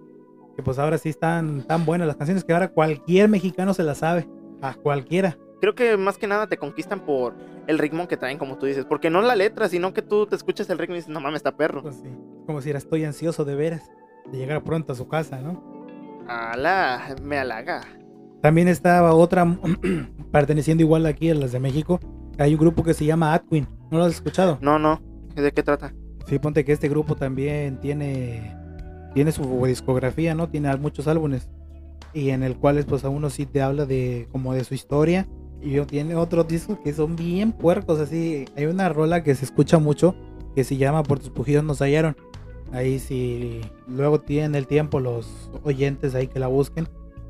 que 0.55 0.63
pues 0.63 0.79
ahora 0.79 0.97
sí 0.97 1.09
están 1.09 1.63
tan 1.63 1.85
buenas 1.85 2.07
las 2.07 2.15
canciones 2.15 2.43
que 2.43 2.53
ahora 2.53 2.69
cualquier 2.69 3.27
mexicano 3.27 3.73
se 3.73 3.83
las 3.83 3.97
sabe, 3.99 4.27
a 4.61 4.75
cualquiera 4.75 5.37
creo 5.63 5.75
que 5.75 5.95
más 5.95 6.17
que 6.17 6.27
nada 6.27 6.47
te 6.47 6.57
conquistan 6.57 6.99
por 7.05 7.35
el 7.67 7.79
ritmo 7.79 8.05
que 8.09 8.17
traen, 8.17 8.37
como 8.37 8.57
tú 8.57 8.65
dices. 8.65 8.83
Porque 8.83 9.09
no 9.09 9.21
la 9.21 9.33
letra, 9.33 9.69
sino 9.69 9.93
que 9.93 10.01
tú 10.01 10.25
te 10.27 10.35
escuchas 10.35 10.69
el 10.69 10.77
ritmo 10.77 10.95
y 10.95 10.97
dices, 10.97 11.09
no 11.09 11.21
mames, 11.21 11.37
está 11.37 11.55
perro. 11.55 11.81
Pues 11.81 11.95
sí. 11.95 12.09
Como 12.45 12.59
si 12.59 12.69
era 12.69 12.79
estoy 12.79 13.05
ansioso 13.05 13.45
de 13.45 13.55
veras, 13.55 13.89
de 14.29 14.39
llegar 14.39 14.61
pronto 14.65 14.91
a 14.91 14.95
su 14.97 15.07
casa, 15.07 15.39
¿no? 15.39 15.63
Ala, 16.27 17.15
me 17.21 17.37
halaga. 17.37 17.83
También 18.43 18.67
estaba 18.67 19.13
otra, 19.13 19.57
perteneciendo 20.33 20.83
igual 20.83 21.05
aquí 21.05 21.29
a 21.29 21.33
las 21.33 21.53
de 21.53 21.61
México. 21.61 22.01
Hay 22.37 22.53
un 22.53 22.59
grupo 22.59 22.83
que 22.83 22.93
se 22.93 23.05
llama 23.05 23.33
Atwin. 23.33 23.65
¿No 23.89 23.99
lo 23.99 24.03
has 24.03 24.15
escuchado? 24.15 24.57
No, 24.59 24.77
no. 24.77 25.01
¿De 25.33 25.49
qué 25.53 25.63
trata? 25.63 25.93
Sí, 26.27 26.39
ponte 26.39 26.65
que 26.65 26.73
este 26.73 26.89
grupo 26.89 27.15
también 27.15 27.79
tiene, 27.79 28.53
tiene 29.13 29.31
su 29.31 29.65
discografía, 29.65 30.35
¿no? 30.35 30.49
Tiene 30.49 30.75
muchos 30.75 31.07
álbumes. 31.07 31.49
Y 32.13 32.31
en 32.31 32.43
el 32.43 32.57
cual, 32.57 32.83
pues, 32.85 33.05
a 33.05 33.09
uno 33.09 33.29
sí 33.29 33.45
te 33.45 33.61
habla 33.61 33.85
de 33.85 34.27
como 34.33 34.53
de 34.53 34.65
su 34.65 34.73
historia 34.73 35.25
y 35.61 35.79
tiene 35.85 36.17
otros 36.17 36.45
discos 36.45 36.79
que 36.79 36.91
son 36.91 37.15
bien 37.15 37.53
puercos, 37.53 38.01
así. 38.01 38.43
Hay 38.57 38.65
una 38.65 38.89
rola 38.89 39.23
que 39.23 39.35
se 39.35 39.45
escucha 39.45 39.79
mucho 39.79 40.15
que 40.53 40.65
se 40.65 40.75
llama 40.75 41.03
Por 41.03 41.19
tus 41.19 41.29
pujidos 41.29 41.63
nos 41.63 41.79
hallaron. 41.79 42.17
Ahí 42.73 42.99
si 42.99 43.61
luego 43.87 44.19
tienen 44.19 44.55
el 44.55 44.67
tiempo 44.67 44.99
los 44.99 45.49
oyentes 45.63 46.13
ahí 46.13 46.27
que 46.27 46.39
la 46.39 46.47
busquen. 46.47 46.89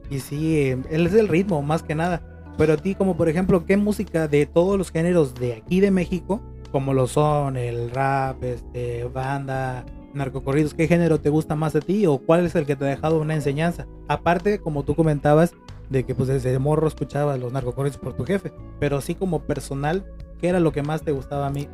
Y 0.10 0.20
sí, 0.20 0.70
él 0.70 1.08
es 1.08 1.14
el 1.14 1.28
ritmo 1.28 1.62
más 1.62 1.84
que 1.84 1.96
nada. 1.96 2.22
Pero 2.58 2.74
a 2.74 2.78
ti 2.78 2.96
como 2.96 3.18
por 3.18 3.30
ejemplo, 3.30 3.66
¿qué 3.66 3.78
música 3.78 4.28
de 4.28 4.46
todos 4.46 4.78
los 4.78 4.92
géneros 4.92 5.34
de 5.36 5.54
aquí 5.54 5.80
de 5.80 5.92
México, 5.92 6.42
como 6.72 6.94
lo 6.94 7.08
son 7.08 7.58
el 7.58 7.90
rap, 7.92 8.44
este, 8.44 9.06
banda, 9.06 9.86
narcocorridos, 10.14 10.74
qué 10.74 10.88
género 10.88 11.20
te 11.20 11.30
gusta 11.30 11.56
más 11.56 11.76
a 11.76 11.80
ti 11.80 12.06
o 12.06 12.20
cuál 12.20 12.46
es 12.46 12.56
el 12.56 12.66
que 12.66 12.76
te 12.76 12.86
ha 12.86 12.90
dejado 12.90 13.20
una 13.20 13.34
enseñanza? 13.34 13.88
Aparte, 14.08 14.60
como 14.60 14.84
tú 14.84 14.96
comentabas, 14.96 15.54
de 15.90 16.04
que 16.04 16.16
pues 16.16 16.28
desde 16.28 16.58
morro 16.60 16.88
escuchaba 16.88 17.38
los 17.38 17.54
narcocorridos 17.54 17.98
por 17.98 18.14
tu 18.14 18.26
jefe, 18.26 18.52
pero 18.80 18.98
así 18.98 19.16
como 19.16 19.44
personal, 19.44 20.06
¿qué 20.40 20.48
era 20.50 20.60
lo 20.60 20.72
que 20.72 20.82
más 20.82 21.04
te 21.04 21.12
gustaba 21.12 21.48
a 21.48 21.50
mí? 21.50 21.68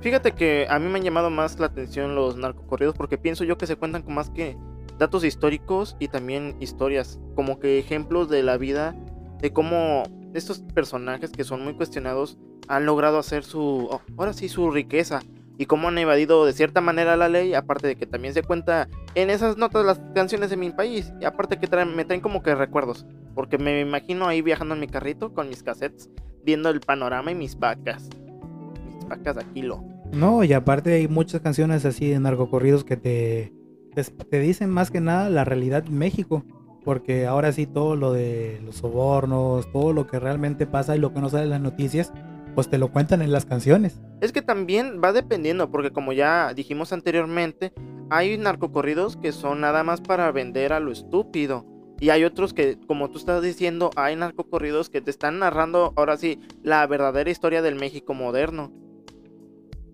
Fíjate 0.00 0.32
que 0.32 0.66
a 0.68 0.78
mí 0.78 0.88
me 0.88 0.98
han 0.98 1.04
llamado 1.04 1.30
más 1.30 1.60
la 1.60 1.66
atención 1.66 2.14
los 2.14 2.36
narcocorridos 2.36 2.96
porque 2.96 3.18
pienso 3.18 3.44
yo 3.44 3.56
que 3.56 3.66
se 3.66 3.76
cuentan 3.76 4.02
con 4.02 4.14
más 4.14 4.30
que 4.30 4.56
datos 5.02 5.24
históricos 5.24 5.96
y 5.98 6.06
también 6.06 6.56
historias, 6.60 7.18
como 7.34 7.58
que 7.58 7.78
ejemplos 7.78 8.28
de 8.28 8.44
la 8.44 8.56
vida, 8.56 8.94
de 9.40 9.52
cómo 9.52 10.04
estos 10.32 10.60
personajes 10.60 11.32
que 11.32 11.42
son 11.42 11.64
muy 11.64 11.74
cuestionados 11.74 12.38
han 12.68 12.86
logrado 12.86 13.18
hacer 13.18 13.42
su, 13.42 13.88
oh, 13.90 14.00
ahora 14.16 14.32
sí, 14.32 14.48
su 14.48 14.70
riqueza 14.70 15.20
y 15.58 15.66
cómo 15.66 15.88
han 15.88 15.98
evadido 15.98 16.46
de 16.46 16.52
cierta 16.52 16.80
manera 16.80 17.16
la 17.16 17.28
ley, 17.28 17.52
aparte 17.52 17.88
de 17.88 17.96
que 17.96 18.06
también 18.06 18.32
se 18.32 18.44
cuenta 18.44 18.88
en 19.16 19.28
esas 19.28 19.56
notas 19.56 19.84
las 19.84 20.00
canciones 20.14 20.50
de 20.50 20.56
mi 20.56 20.70
país, 20.70 21.12
y 21.20 21.24
aparte 21.24 21.58
que 21.58 21.68
me 21.84 22.04
traen 22.04 22.20
como 22.20 22.42
que 22.42 22.54
recuerdos, 22.54 23.04
porque 23.34 23.58
me 23.58 23.80
imagino 23.80 24.28
ahí 24.28 24.40
viajando 24.40 24.74
en 24.74 24.80
mi 24.80 24.86
carrito 24.86 25.34
con 25.34 25.48
mis 25.48 25.64
cassettes, 25.64 26.10
viendo 26.44 26.70
el 26.70 26.80
panorama 26.80 27.32
y 27.32 27.34
mis 27.34 27.58
vacas, 27.58 28.08
mis 28.86 29.08
vacas 29.08 29.36
a 29.36 29.42
kilo. 29.52 29.84
No, 30.12 30.44
y 30.44 30.52
aparte 30.52 30.94
hay 30.94 31.08
muchas 31.08 31.40
canciones 31.40 31.84
así 31.84 32.08
de 32.08 32.20
narcocorridos 32.20 32.84
que 32.84 32.96
te, 32.96 33.52
te, 33.94 34.40
dicen 34.40 34.70
más 34.70 34.90
que 34.90 35.00
nada 35.00 35.30
la 35.30 35.44
realidad 35.44 35.84
México. 35.84 36.44
Porque 36.84 37.26
ahora 37.26 37.52
sí 37.52 37.66
todo 37.66 37.94
lo 37.94 38.12
de 38.12 38.60
los 38.64 38.76
sobornos, 38.76 39.70
todo 39.70 39.92
lo 39.92 40.08
que 40.08 40.18
realmente 40.18 40.66
pasa 40.66 40.96
y 40.96 40.98
lo 40.98 41.14
que 41.14 41.20
no 41.20 41.28
sale 41.28 41.44
en 41.44 41.50
las 41.50 41.60
noticias, 41.60 42.12
pues 42.56 42.68
te 42.68 42.76
lo 42.76 42.90
cuentan 42.90 43.22
en 43.22 43.30
las 43.30 43.44
canciones. 43.44 44.00
Es 44.20 44.32
que 44.32 44.42
también 44.42 45.00
va 45.02 45.12
dependiendo, 45.12 45.70
porque 45.70 45.92
como 45.92 46.12
ya 46.12 46.52
dijimos 46.54 46.92
anteriormente, 46.92 47.72
hay 48.10 48.36
narcocorridos 48.36 49.16
que 49.16 49.32
son 49.32 49.60
nada 49.60 49.84
más 49.84 50.00
para 50.00 50.30
vender 50.32 50.72
a 50.72 50.80
lo 50.80 50.90
estúpido. 50.90 51.66
Y 52.00 52.10
hay 52.10 52.24
otros 52.24 52.52
que, 52.52 52.78
como 52.88 53.10
tú 53.10 53.18
estás 53.18 53.42
diciendo, 53.42 53.90
hay 53.94 54.16
narcocorridos 54.16 54.90
que 54.90 55.00
te 55.00 55.12
están 55.12 55.38
narrando 55.38 55.92
ahora 55.94 56.16
sí 56.16 56.40
la 56.64 56.84
verdadera 56.88 57.30
historia 57.30 57.62
del 57.62 57.76
México 57.76 58.12
moderno. 58.12 58.72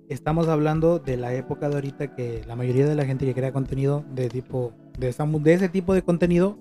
Estamos 0.08 0.48
hablando 0.48 0.98
de 0.98 1.18
la 1.18 1.34
época 1.34 1.68
de 1.68 1.74
ahorita 1.74 2.14
que 2.14 2.42
la 2.46 2.56
mayoría 2.56 2.86
de 2.86 2.94
la 2.94 3.04
gente 3.04 3.26
que 3.26 3.34
crea 3.34 3.52
contenido 3.52 4.06
de 4.10 4.30
tipo 4.30 4.72
de, 4.98 5.08
ese 5.52 5.68
tipo 5.68 5.92
de 5.92 6.02
contenido, 6.02 6.58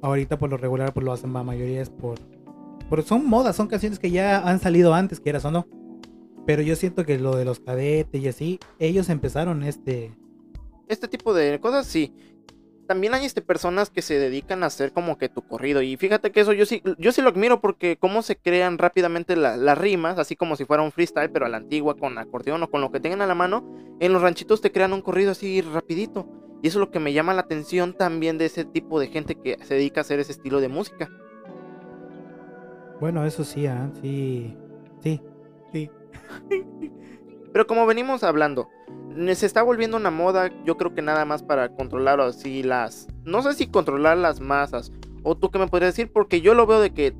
ahorita 0.00 0.38
por 0.38 0.48
lo 0.48 0.58
regular 0.58 0.94
pues 0.94 1.04
lo 1.04 1.12
hacen 1.12 1.32
la 1.32 1.42
mayoría 1.42 1.82
es 1.82 1.90
por 1.90 2.20
porque 2.88 3.04
son 3.04 3.26
modas, 3.26 3.56
son 3.56 3.66
canciones 3.66 3.98
que 3.98 4.12
ya 4.12 4.48
han 4.48 4.60
salido 4.60 4.94
antes, 4.94 5.18
quieras 5.20 5.44
o 5.44 5.50
no. 5.50 5.66
Pero 6.46 6.62
yo 6.62 6.76
siento 6.76 7.04
que 7.04 7.18
lo 7.18 7.36
de 7.36 7.44
los 7.44 7.60
cadetes 7.60 8.22
y 8.22 8.28
así, 8.28 8.60
ellos 8.78 9.10
empezaron 9.10 9.62
este... 9.62 10.16
Este 10.86 11.08
tipo 11.08 11.34
de 11.34 11.60
cosas, 11.60 11.86
sí. 11.86 12.14
También 12.88 13.12
hay 13.12 13.26
este, 13.26 13.42
personas 13.42 13.90
que 13.90 14.00
se 14.00 14.18
dedican 14.18 14.62
a 14.62 14.66
hacer 14.66 14.92
como 14.92 15.18
que 15.18 15.28
tu 15.28 15.42
corrido. 15.42 15.82
Y 15.82 15.98
fíjate 15.98 16.32
que 16.32 16.40
eso 16.40 16.54
yo 16.54 16.64
sí, 16.64 16.82
yo 16.96 17.12
sí 17.12 17.20
lo 17.20 17.28
admiro 17.28 17.60
porque 17.60 17.98
cómo 17.98 18.22
se 18.22 18.36
crean 18.36 18.78
rápidamente 18.78 19.36
las 19.36 19.76
rimas, 19.76 20.18
así 20.18 20.36
como 20.36 20.56
si 20.56 20.64
fuera 20.64 20.82
un 20.82 20.90
freestyle, 20.90 21.30
pero 21.30 21.44
a 21.44 21.50
la 21.50 21.58
antigua, 21.58 21.98
con 21.98 22.16
acordeón 22.16 22.62
o 22.62 22.70
con 22.70 22.80
lo 22.80 22.90
que 22.90 22.98
tengan 22.98 23.20
a 23.20 23.26
la 23.26 23.34
mano. 23.34 23.62
En 24.00 24.14
los 24.14 24.22
ranchitos 24.22 24.62
te 24.62 24.72
crean 24.72 24.94
un 24.94 25.02
corrido 25.02 25.32
así 25.32 25.60
rapidito. 25.60 26.26
Y 26.62 26.68
eso 26.68 26.78
es 26.78 26.86
lo 26.86 26.90
que 26.90 26.98
me 26.98 27.12
llama 27.12 27.34
la 27.34 27.42
atención 27.42 27.92
también 27.92 28.38
de 28.38 28.46
ese 28.46 28.64
tipo 28.64 28.98
de 28.98 29.08
gente 29.08 29.34
que 29.34 29.58
se 29.62 29.74
dedica 29.74 30.00
a 30.00 30.02
hacer 30.02 30.18
ese 30.18 30.32
estilo 30.32 30.58
de 30.60 30.68
música. 30.68 31.10
Bueno, 33.00 33.26
eso 33.26 33.44
sí, 33.44 33.66
¿eh? 33.66 33.90
sí, 34.00 34.56
sí, 35.02 35.20
sí. 35.72 35.90
Pero 37.52 37.66
como 37.66 37.84
venimos 37.84 38.24
hablando, 38.24 38.70
se 39.34 39.46
está 39.46 39.62
volviendo 39.62 39.96
una 39.96 40.10
moda, 40.10 40.50
yo 40.64 40.76
creo 40.76 40.94
que 40.94 41.02
nada 41.02 41.24
más 41.24 41.42
para 41.42 41.70
controlar 41.70 42.20
así 42.20 42.62
las... 42.62 43.08
No 43.24 43.42
sé 43.42 43.54
si 43.54 43.66
controlar 43.66 44.16
las 44.18 44.40
masas, 44.40 44.92
o 45.22 45.36
tú 45.36 45.50
qué 45.50 45.58
me 45.58 45.68
podrías 45.68 45.94
decir, 45.94 46.12
porque 46.12 46.40
yo 46.40 46.54
lo 46.54 46.66
veo 46.66 46.80
de 46.80 46.90
que 46.90 47.14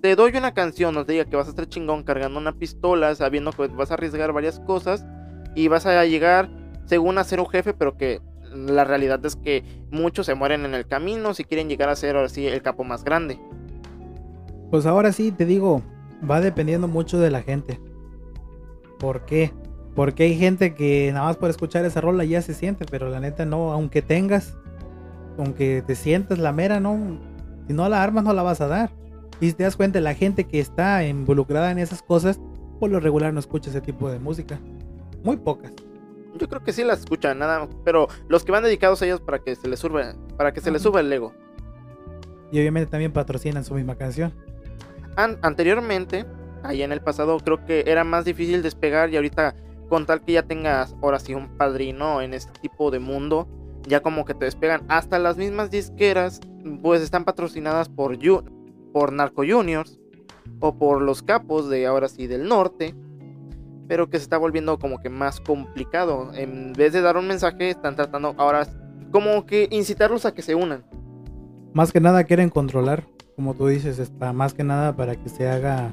te 0.00 0.16
doy 0.16 0.36
una 0.36 0.52
canción, 0.52 0.94
no 0.94 1.04
te 1.04 1.12
diga 1.12 1.24
que 1.24 1.36
vas 1.36 1.46
a 1.46 1.50
estar 1.50 1.68
chingón 1.68 2.02
cargando 2.02 2.38
una 2.38 2.52
pistola, 2.52 3.14
sabiendo 3.14 3.52
que 3.52 3.68
vas 3.68 3.90
a 3.90 3.94
arriesgar 3.94 4.32
varias 4.32 4.58
cosas, 4.60 5.06
y 5.54 5.68
vas 5.68 5.86
a 5.86 6.04
llegar 6.04 6.50
según 6.86 7.18
a 7.18 7.24
ser 7.24 7.40
un 7.40 7.48
jefe, 7.48 7.72
pero 7.72 7.96
que 7.96 8.20
la 8.54 8.84
realidad 8.84 9.24
es 9.24 9.36
que 9.36 9.64
muchos 9.90 10.26
se 10.26 10.34
mueren 10.34 10.64
en 10.64 10.74
el 10.74 10.86
camino 10.86 11.34
si 11.34 11.44
quieren 11.44 11.68
llegar 11.68 11.88
a 11.88 11.96
ser 11.96 12.16
así 12.16 12.46
el 12.46 12.62
capo 12.62 12.84
más 12.84 13.04
grande. 13.04 13.38
Pues 14.70 14.86
ahora 14.86 15.12
sí, 15.12 15.32
te 15.32 15.46
digo, 15.46 15.82
va 16.28 16.40
dependiendo 16.40 16.88
mucho 16.88 17.18
de 17.18 17.30
la 17.30 17.42
gente. 17.42 17.80
¿Por 18.98 19.24
qué? 19.24 19.52
Porque 19.94 20.24
hay 20.24 20.36
gente 20.36 20.74
que 20.74 21.10
nada 21.12 21.26
más 21.26 21.36
por 21.36 21.50
escuchar 21.50 21.84
esa 21.84 22.00
rola 22.00 22.24
ya 22.24 22.40
se 22.40 22.54
siente, 22.54 22.86
pero 22.90 23.10
la 23.10 23.20
neta 23.20 23.44
no, 23.44 23.72
aunque 23.72 24.00
tengas, 24.00 24.56
aunque 25.38 25.82
te 25.86 25.94
sientas 25.94 26.38
la 26.38 26.52
mera, 26.52 26.80
no, 26.80 27.18
si 27.66 27.74
no 27.74 27.88
la 27.88 28.02
armas 28.02 28.24
no 28.24 28.32
la 28.32 28.42
vas 28.42 28.60
a 28.60 28.68
dar. 28.68 28.90
Y 29.40 29.48
si 29.48 29.54
te 29.54 29.64
das 29.64 29.76
cuenta, 29.76 30.00
la 30.00 30.14
gente 30.14 30.44
que 30.44 30.60
está 30.60 31.04
involucrada 31.04 31.70
en 31.70 31.78
esas 31.78 32.02
cosas, 32.02 32.40
por 32.80 32.90
lo 32.90 33.00
regular 33.00 33.32
no 33.34 33.40
escucha 33.40 33.70
ese 33.70 33.80
tipo 33.80 34.10
de 34.10 34.18
música. 34.18 34.58
Muy 35.24 35.36
pocas. 35.36 35.72
Yo 36.38 36.48
creo 36.48 36.62
que 36.62 36.72
sí 36.72 36.82
las 36.84 37.00
escuchan, 37.00 37.38
nada, 37.38 37.68
pero 37.84 38.08
los 38.28 38.44
que 38.44 38.52
van 38.52 38.62
dedicados 38.62 39.02
a 39.02 39.04
ellos 39.04 39.20
para 39.20 39.38
que 39.40 39.54
se 39.54 39.68
les 39.68 39.78
suba, 39.78 40.14
para 40.38 40.52
que 40.52 40.60
se 40.60 40.70
les 40.70 40.80
suba 40.80 41.00
el 41.00 41.12
ego. 41.12 41.34
Y 42.50 42.58
obviamente 42.58 42.90
también 42.90 43.12
patrocinan 43.12 43.64
su 43.64 43.74
misma 43.74 43.96
canción 43.96 44.32
anteriormente, 45.16 46.24
ahí 46.62 46.82
en 46.82 46.92
el 46.92 47.00
pasado, 47.00 47.38
creo 47.38 47.64
que 47.64 47.84
era 47.86 48.04
más 48.04 48.24
difícil 48.24 48.62
despegar 48.62 49.10
y 49.10 49.16
ahorita 49.16 49.54
con 49.92 50.06
tal 50.06 50.22
que 50.22 50.32
ya 50.32 50.42
tengas 50.42 50.96
ahora 51.02 51.18
sí 51.18 51.34
un 51.34 51.54
padrino 51.58 52.22
en 52.22 52.32
este 52.32 52.58
tipo 52.62 52.90
de 52.90 52.98
mundo, 52.98 53.46
ya 53.86 54.00
como 54.00 54.24
que 54.24 54.32
te 54.32 54.46
despegan. 54.46 54.86
Hasta 54.88 55.18
las 55.18 55.36
mismas 55.36 55.70
disqueras, 55.70 56.40
pues 56.80 57.02
están 57.02 57.26
patrocinadas 57.26 57.90
por, 57.90 58.18
por 58.90 59.12
Narco 59.12 59.42
Juniors 59.46 60.00
o 60.60 60.78
por 60.78 61.02
los 61.02 61.22
capos 61.22 61.68
de 61.68 61.84
ahora 61.84 62.08
sí 62.08 62.26
del 62.26 62.48
norte. 62.48 62.94
pero 63.86 64.08
que 64.08 64.16
se 64.16 64.22
está 64.22 64.38
volviendo 64.38 64.78
como 64.78 64.98
que 64.98 65.10
más 65.10 65.42
complicado. 65.42 66.32
En 66.32 66.72
vez 66.72 66.94
de 66.94 67.02
dar 67.02 67.18
un 67.18 67.28
mensaje, 67.28 67.68
están 67.68 67.94
tratando 67.94 68.34
ahora 68.38 68.66
como 69.10 69.44
que 69.44 69.68
incitarlos 69.70 70.24
a 70.24 70.32
que 70.32 70.40
se 70.40 70.54
unan. 70.54 70.86
Más 71.74 71.92
que 71.92 72.00
nada 72.00 72.24
quieren 72.24 72.48
controlar, 72.48 73.04
como 73.36 73.52
tú 73.52 73.66
dices, 73.66 73.98
está 73.98 74.32
más 74.32 74.54
que 74.54 74.64
nada 74.64 74.96
para 74.96 75.16
que 75.16 75.28
se 75.28 75.50
haga 75.50 75.92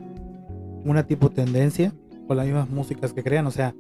una 0.86 1.06
tipo 1.06 1.29
tendencia 1.29 1.91
con 2.27 2.38
las 2.38 2.46
mismas 2.46 2.70
músicas 2.70 3.12
que 3.12 3.24
crean, 3.24 3.46
o 3.46 3.51
sea, 3.51 3.75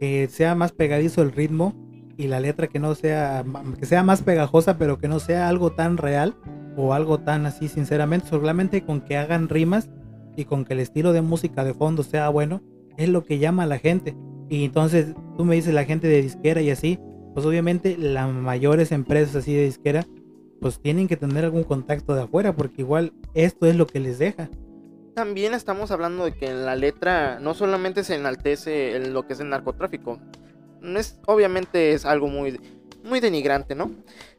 que 0.00 0.28
sea 0.28 0.54
más 0.54 0.72
pegadizo 0.72 1.22
el 1.22 1.32
ritmo 1.32 1.74
y 2.16 2.28
la 2.28 2.40
letra 2.40 2.68
que 2.68 2.78
no 2.78 2.94
sea 2.94 3.44
que 3.78 3.86
sea 3.86 4.02
más 4.02 4.22
pegajosa, 4.22 4.78
pero 4.78 4.98
que 4.98 5.08
no 5.08 5.18
sea 5.18 5.48
algo 5.48 5.72
tan 5.72 5.96
real 5.96 6.34
o 6.76 6.94
algo 6.94 7.18
tan 7.18 7.46
así 7.46 7.68
sinceramente, 7.68 8.28
solamente 8.28 8.84
con 8.84 9.00
que 9.00 9.16
hagan 9.16 9.48
rimas 9.48 9.90
y 10.36 10.44
con 10.44 10.64
que 10.64 10.74
el 10.74 10.80
estilo 10.80 11.12
de 11.12 11.22
música 11.22 11.64
de 11.64 11.74
fondo 11.74 12.02
sea 12.02 12.28
bueno, 12.28 12.62
es 12.96 13.08
lo 13.08 13.24
que 13.24 13.38
llama 13.38 13.64
a 13.64 13.66
la 13.66 13.78
gente. 13.78 14.16
Y 14.48 14.64
entonces 14.64 15.14
tú 15.36 15.44
me 15.44 15.54
dices 15.54 15.74
la 15.74 15.84
gente 15.84 16.08
de 16.08 16.22
disquera 16.22 16.60
y 16.60 16.70
así, 16.70 16.98
pues 17.34 17.46
obviamente 17.46 17.96
las 17.98 18.32
mayores 18.32 18.92
empresas 18.92 19.36
así 19.36 19.54
de 19.54 19.64
disquera, 19.64 20.06
pues 20.60 20.80
tienen 20.80 21.08
que 21.08 21.16
tener 21.16 21.44
algún 21.44 21.64
contacto 21.64 22.14
de 22.14 22.22
afuera, 22.22 22.54
porque 22.54 22.82
igual 22.82 23.12
esto 23.34 23.66
es 23.66 23.76
lo 23.76 23.86
que 23.86 24.00
les 24.00 24.18
deja. 24.18 24.48
También 25.14 25.54
estamos 25.54 25.92
hablando 25.92 26.24
de 26.24 26.32
que 26.32 26.46
en 26.46 26.66
la 26.66 26.74
letra 26.74 27.38
no 27.38 27.54
solamente 27.54 28.02
se 28.02 28.16
enaltece 28.16 28.98
lo 29.10 29.26
que 29.26 29.34
es 29.34 29.40
el 29.40 29.48
narcotráfico, 29.48 30.18
es, 30.82 31.20
obviamente 31.26 31.92
es 31.92 32.04
algo 32.04 32.26
muy, 32.26 32.60
muy 33.04 33.20
denigrante, 33.20 33.76
¿no? 33.76 33.92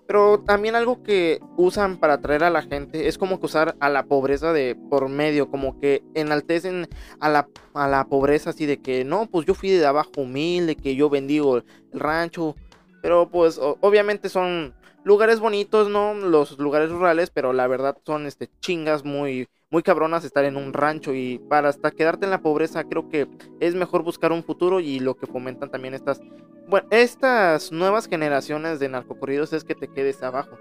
Pero 0.05 0.41
también 0.45 0.75
algo 0.75 1.01
que 1.01 1.39
usan 1.57 1.97
para 1.97 2.15
atraer 2.15 2.43
a 2.43 2.49
la 2.49 2.61
gente 2.61 3.07
es 3.07 3.17
como 3.17 3.39
que 3.39 3.47
usar 3.47 3.75
a 3.79 3.89
la 3.89 4.03
pobreza 4.03 4.53
de 4.53 4.75
por 4.89 5.07
medio, 5.09 5.49
como 5.49 5.79
que 5.79 6.03
enaltecen 6.13 6.87
a 7.19 7.29
la, 7.29 7.47
a 7.73 7.87
la 7.87 8.05
pobreza 8.05 8.51
así 8.51 8.65
de 8.65 8.77
que 8.81 9.03
no, 9.03 9.27
pues 9.27 9.47
yo 9.47 9.55
fui 9.55 9.71
de 9.71 9.85
abajo 9.85 10.11
humilde, 10.17 10.75
que 10.75 10.95
yo 10.95 11.09
bendigo 11.09 11.57
el 11.57 11.63
rancho. 11.93 12.55
Pero 13.01 13.29
pues 13.29 13.59
obviamente 13.59 14.29
son 14.29 14.75
lugares 15.05 15.39
bonitos, 15.39 15.87
¿no? 15.87 16.13
Los 16.13 16.59
lugares 16.59 16.89
rurales, 16.89 17.29
pero 17.29 17.53
la 17.53 17.67
verdad 17.67 17.97
son 18.05 18.25
este 18.25 18.49
chingas 18.59 19.05
muy 19.05 19.47
muy 19.71 19.83
cabronas 19.83 20.23
estar 20.23 20.45
en 20.45 20.57
un 20.57 20.73
rancho 20.73 21.13
y 21.13 21.39
para 21.49 21.69
hasta 21.69 21.91
quedarte 21.91 22.25
en 22.25 22.31
la 22.31 22.41
pobreza 22.41 22.83
creo 22.83 23.09
que 23.09 23.27
es 23.59 23.75
mejor 23.75 24.03
buscar 24.03 24.31
un 24.31 24.43
futuro 24.43 24.79
y 24.79 24.99
lo 24.99 25.15
que 25.15 25.27
fomentan 25.27 25.69
también 25.69 25.93
estas 25.93 26.21
bueno, 26.67 26.87
estas 26.91 27.71
nuevas 27.71 28.07
generaciones 28.07 28.79
de 28.79 28.89
narcocorridos 28.89 29.53
es 29.53 29.63
que 29.63 29.75
te 29.75 29.87
quedes 29.87 30.23
abajo. 30.23 30.57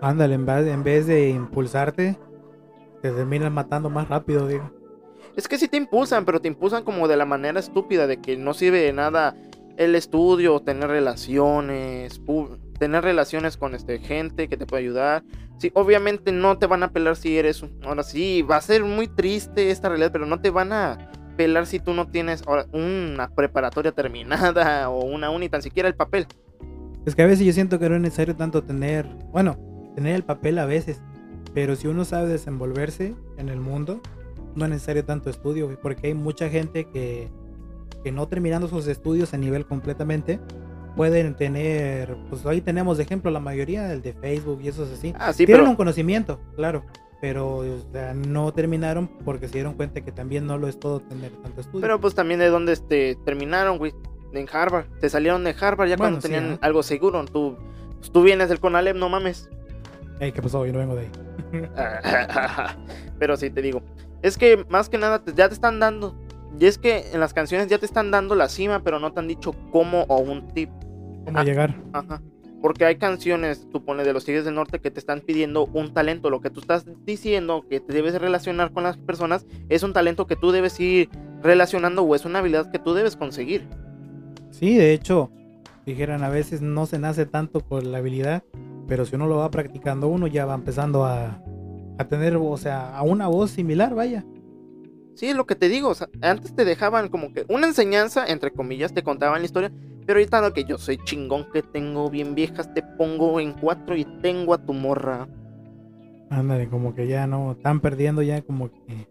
Ándale, 0.00 0.34
en 0.34 0.46
vez, 0.46 0.66
en 0.66 0.84
vez 0.84 1.06
de 1.06 1.30
impulsarte, 1.30 2.16
te 3.02 3.10
terminan 3.10 3.52
matando 3.52 3.90
más 3.90 4.08
rápido, 4.08 4.46
digo. 4.46 4.70
Es 5.34 5.48
que 5.48 5.58
sí 5.58 5.66
te 5.66 5.76
impulsan, 5.76 6.24
pero 6.24 6.40
te 6.40 6.48
impulsan 6.48 6.84
como 6.84 7.08
de 7.08 7.16
la 7.16 7.24
manera 7.24 7.58
estúpida 7.58 8.06
de 8.06 8.20
que 8.20 8.36
no 8.36 8.54
sirve 8.54 8.80
de 8.80 8.92
nada 8.92 9.34
el 9.76 9.94
estudio, 9.94 10.60
tener 10.60 10.88
relaciones, 10.88 12.18
tener 12.76 13.04
relaciones 13.04 13.56
con 13.56 13.74
este 13.74 13.98
gente 13.98 14.48
que 14.48 14.56
te 14.56 14.66
puede 14.66 14.82
ayudar. 14.82 15.22
Sí, 15.58 15.70
obviamente 15.74 16.32
no 16.32 16.58
te 16.58 16.66
van 16.66 16.82
a 16.82 16.90
pelar 16.90 17.16
si 17.16 17.38
eres 17.38 17.64
ahora 17.82 18.02
sí, 18.02 18.42
va 18.42 18.56
a 18.56 18.60
ser 18.60 18.84
muy 18.84 19.08
triste 19.08 19.70
esta 19.70 19.88
realidad, 19.88 20.12
pero 20.12 20.26
no 20.26 20.40
te 20.40 20.50
van 20.50 20.72
a 20.72 21.10
pelar 21.36 21.66
si 21.66 21.80
tú 21.80 21.94
no 21.94 22.08
tienes 22.08 22.42
una 22.72 23.28
preparatoria 23.34 23.92
terminada 23.92 24.88
o 24.90 25.04
una 25.04 25.30
uni, 25.30 25.48
tan 25.48 25.62
siquiera 25.62 25.88
el 25.88 25.94
papel. 25.94 26.26
Es 27.04 27.14
que 27.14 27.22
a 27.22 27.26
veces 27.26 27.46
yo 27.46 27.52
siento 27.52 27.78
que 27.78 27.88
no 27.88 27.96
es 27.96 28.02
necesario 28.02 28.34
tanto 28.34 28.64
tener, 28.64 29.06
bueno, 29.30 29.56
tener 29.94 30.16
el 30.16 30.24
papel 30.24 30.58
a 30.58 30.66
veces, 30.66 31.00
pero 31.54 31.76
si 31.76 31.86
uno 31.86 32.04
sabe 32.04 32.28
desenvolverse 32.28 33.14
en 33.38 33.48
el 33.48 33.60
mundo, 33.60 34.00
no 34.56 34.64
es 34.64 34.70
necesario 34.70 35.04
tanto 35.04 35.30
estudio, 35.30 35.78
porque 35.80 36.08
hay 36.08 36.14
mucha 36.14 36.48
gente 36.48 36.86
que, 36.86 37.30
que 38.02 38.10
no 38.10 38.26
terminando 38.26 38.66
sus 38.66 38.88
estudios 38.88 39.34
a 39.34 39.38
nivel 39.38 39.66
completamente, 39.66 40.40
pueden 40.96 41.36
tener, 41.36 42.16
pues 42.30 42.44
hoy 42.46 42.60
tenemos 42.60 42.96
de 42.96 43.04
ejemplo 43.04 43.30
la 43.30 43.40
mayoría 43.40 43.84
del 43.84 44.02
de 44.02 44.14
Facebook 44.14 44.60
y 44.62 44.68
eso 44.68 44.84
es 44.84 44.92
así. 44.92 45.14
Ah, 45.18 45.32
Tienen 45.32 45.68
un 45.68 45.76
conocimiento, 45.76 46.40
claro, 46.56 46.84
pero 47.20 47.62
no 48.14 48.52
terminaron 48.52 49.06
porque 49.24 49.46
se 49.46 49.54
dieron 49.54 49.74
cuenta 49.74 50.00
que 50.00 50.12
también 50.12 50.46
no 50.46 50.58
lo 50.58 50.68
es 50.68 50.80
todo 50.80 51.00
tener 51.00 51.30
tanto 51.42 51.60
estudio. 51.60 51.82
Pero 51.82 52.00
pues 52.00 52.14
también 52.14 52.40
de 52.40 52.48
dónde 52.48 52.72
este, 52.72 53.16
terminaron, 53.24 53.78
güey, 53.78 53.92
en 54.32 54.48
Harvard. 54.50 54.86
Te 55.00 55.08
salieron 55.08 55.44
de 55.44 55.54
Harvard 55.58 55.88
ya 55.88 55.96
cuando 55.96 56.18
tenían 56.18 56.58
algo 56.62 56.82
seguro. 56.82 57.24
Tú, 57.26 57.56
pues, 57.98 58.10
tú 58.10 58.22
vienes 58.22 58.48
del 58.48 58.60
Conalep, 58.60 58.96
no 58.96 59.08
mames. 59.08 59.50
Ey, 60.20 60.32
¿qué 60.32 60.42
pasó? 60.42 60.64
Yo 60.64 60.72
no 60.72 60.78
vengo 60.78 60.94
de 60.94 61.02
ahí. 61.02 61.10
pero 63.18 63.36
sí, 63.36 63.50
te 63.50 63.62
digo. 63.62 63.82
Es 64.22 64.38
que 64.38 64.64
más 64.68 64.88
que 64.88 64.98
nada 64.98 65.22
ya 65.34 65.48
te 65.48 65.54
están 65.54 65.78
dando. 65.78 66.14
Y 66.58 66.66
es 66.66 66.78
que 66.78 67.10
en 67.12 67.20
las 67.20 67.34
canciones 67.34 67.68
ya 67.68 67.78
te 67.78 67.86
están 67.86 68.10
dando 68.10 68.34
la 68.34 68.48
cima, 68.48 68.82
pero 68.82 68.98
no 68.98 69.12
te 69.12 69.20
han 69.20 69.28
dicho 69.28 69.54
cómo 69.70 70.04
o 70.08 70.18
un 70.18 70.48
tip. 70.48 70.70
¿Cómo 71.26 71.42
llegar? 71.42 71.74
Ajá. 71.92 72.22
Porque 72.62 72.86
hay 72.86 72.96
canciones, 72.96 73.68
tú 73.70 73.84
pones 73.84 74.06
de 74.06 74.12
los 74.12 74.24
Tigres 74.24 74.44
del 74.44 74.54
Norte, 74.54 74.80
que 74.80 74.90
te 74.90 74.98
están 74.98 75.20
pidiendo 75.20 75.66
un 75.66 75.92
talento. 75.92 76.30
Lo 76.30 76.40
que 76.40 76.50
tú 76.50 76.60
estás 76.60 76.86
diciendo 77.04 77.64
que 77.68 77.80
te 77.80 77.92
debes 77.92 78.18
relacionar 78.18 78.72
con 78.72 78.84
las 78.84 78.96
personas 78.96 79.46
es 79.68 79.82
un 79.82 79.92
talento 79.92 80.26
que 80.26 80.36
tú 80.36 80.52
debes 80.52 80.80
ir 80.80 81.10
relacionando 81.42 82.02
o 82.02 82.14
es 82.14 82.24
una 82.24 82.38
habilidad 82.38 82.70
que 82.70 82.78
tú 82.78 82.94
debes 82.94 83.16
conseguir. 83.16 83.68
Sí, 84.50 84.74
de 84.76 84.94
hecho, 84.94 85.30
dijeran 85.84 86.24
a 86.24 86.30
veces 86.30 86.62
no 86.62 86.86
se 86.86 86.98
nace 86.98 87.26
tanto 87.26 87.60
con 87.60 87.92
la 87.92 87.98
habilidad, 87.98 88.42
pero 88.88 89.04
si 89.04 89.16
uno 89.16 89.26
lo 89.26 89.36
va 89.36 89.50
practicando, 89.50 90.08
uno 90.08 90.26
ya 90.26 90.46
va 90.46 90.54
empezando 90.54 91.04
a, 91.04 91.42
a 91.98 92.08
tener, 92.08 92.36
o 92.36 92.56
sea, 92.56 92.96
a 92.96 93.02
una 93.02 93.28
voz 93.28 93.50
similar, 93.50 93.94
vaya. 93.94 94.24
Sí, 95.14 95.26
es 95.26 95.36
lo 95.36 95.46
que 95.46 95.54
te 95.54 95.68
digo, 95.68 95.88
o 95.88 95.94
sea, 95.94 96.08
antes 96.20 96.54
te 96.54 96.64
dejaban 96.64 97.08
como 97.08 97.32
que 97.32 97.46
una 97.48 97.66
enseñanza, 97.66 98.26
entre 98.26 98.50
comillas, 98.50 98.92
te 98.92 99.02
contaban 99.02 99.40
la 99.40 99.46
historia, 99.46 99.72
pero 100.06 100.20
ahorita 100.20 100.40
lo 100.40 100.52
que 100.52 100.64
yo 100.64 100.78
soy 100.78 100.98
chingón, 101.04 101.50
que 101.52 101.62
tengo 101.62 102.08
bien 102.08 102.34
viejas, 102.34 102.72
te 102.72 102.82
pongo 102.82 103.40
en 103.40 103.52
cuatro 103.52 103.96
y 103.96 104.04
tengo 104.22 104.54
a 104.54 104.58
tu 104.58 104.72
morra. 104.72 105.28
Ándale, 106.30 106.68
como 106.68 106.94
que 106.94 107.06
ya 107.08 107.26
no, 107.26 107.52
están 107.52 107.80
perdiendo 107.80 108.22
ya 108.22 108.40
como 108.42 108.70
que 108.70 109.08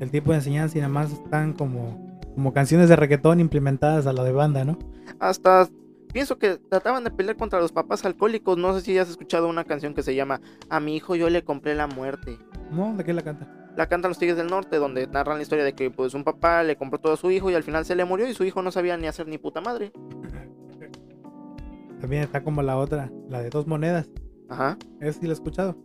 el 0.00 0.10
tipo 0.10 0.32
de 0.32 0.38
enseñanza 0.38 0.76
y 0.76 0.80
nada 0.80 0.92
más 0.92 1.12
están 1.12 1.52
como, 1.52 2.20
como 2.34 2.52
canciones 2.52 2.88
de 2.88 2.96
reggaetón 2.96 3.40
implementadas 3.40 4.06
a 4.06 4.12
la 4.12 4.24
de 4.24 4.32
banda, 4.32 4.64
¿no? 4.64 4.78
Hasta 5.20 5.68
pienso 6.12 6.38
que 6.38 6.58
trataban 6.58 7.04
de 7.04 7.10
pelear 7.10 7.36
contra 7.36 7.60
los 7.60 7.72
papás 7.72 8.04
alcohólicos. 8.04 8.56
No 8.58 8.74
sé 8.74 8.80
si 8.80 8.98
has 8.98 9.10
escuchado 9.10 9.48
una 9.48 9.64
canción 9.64 9.94
que 9.94 10.02
se 10.02 10.14
llama 10.14 10.40
A 10.68 10.80
mi 10.80 10.96
hijo 10.96 11.16
yo 11.16 11.30
le 11.30 11.44
compré 11.44 11.74
la 11.74 11.86
muerte. 11.86 12.38
No, 12.70 12.94
¿de 12.96 13.04
qué 13.04 13.12
la 13.12 13.22
canta? 13.22 13.57
La 13.78 13.88
cantan 13.88 14.10
los 14.10 14.18
Tigres 14.18 14.36
del 14.36 14.48
Norte, 14.48 14.76
donde 14.78 15.06
narran 15.06 15.36
la 15.36 15.42
historia 15.42 15.64
de 15.64 15.72
que 15.72 15.88
pues 15.88 16.12
un 16.12 16.24
papá 16.24 16.64
le 16.64 16.74
compró 16.74 16.98
todo 16.98 17.12
a 17.12 17.16
su 17.16 17.30
hijo 17.30 17.48
y 17.48 17.54
al 17.54 17.62
final 17.62 17.84
se 17.84 17.94
le 17.94 18.04
murió 18.04 18.28
y 18.28 18.34
su 18.34 18.42
hijo 18.42 18.60
no 18.60 18.72
sabía 18.72 18.96
ni 18.96 19.06
hacer 19.06 19.28
ni 19.28 19.38
puta 19.38 19.60
madre. 19.60 19.92
También 22.00 22.24
está 22.24 22.42
como 22.42 22.60
la 22.62 22.76
otra, 22.76 23.08
la 23.28 23.40
de 23.40 23.50
dos 23.50 23.68
monedas. 23.68 24.10
Ajá. 24.48 24.76
¿Esa 25.00 25.20
sí 25.20 25.26
la 25.26 25.28
he 25.28 25.34
escuchado? 25.34 25.76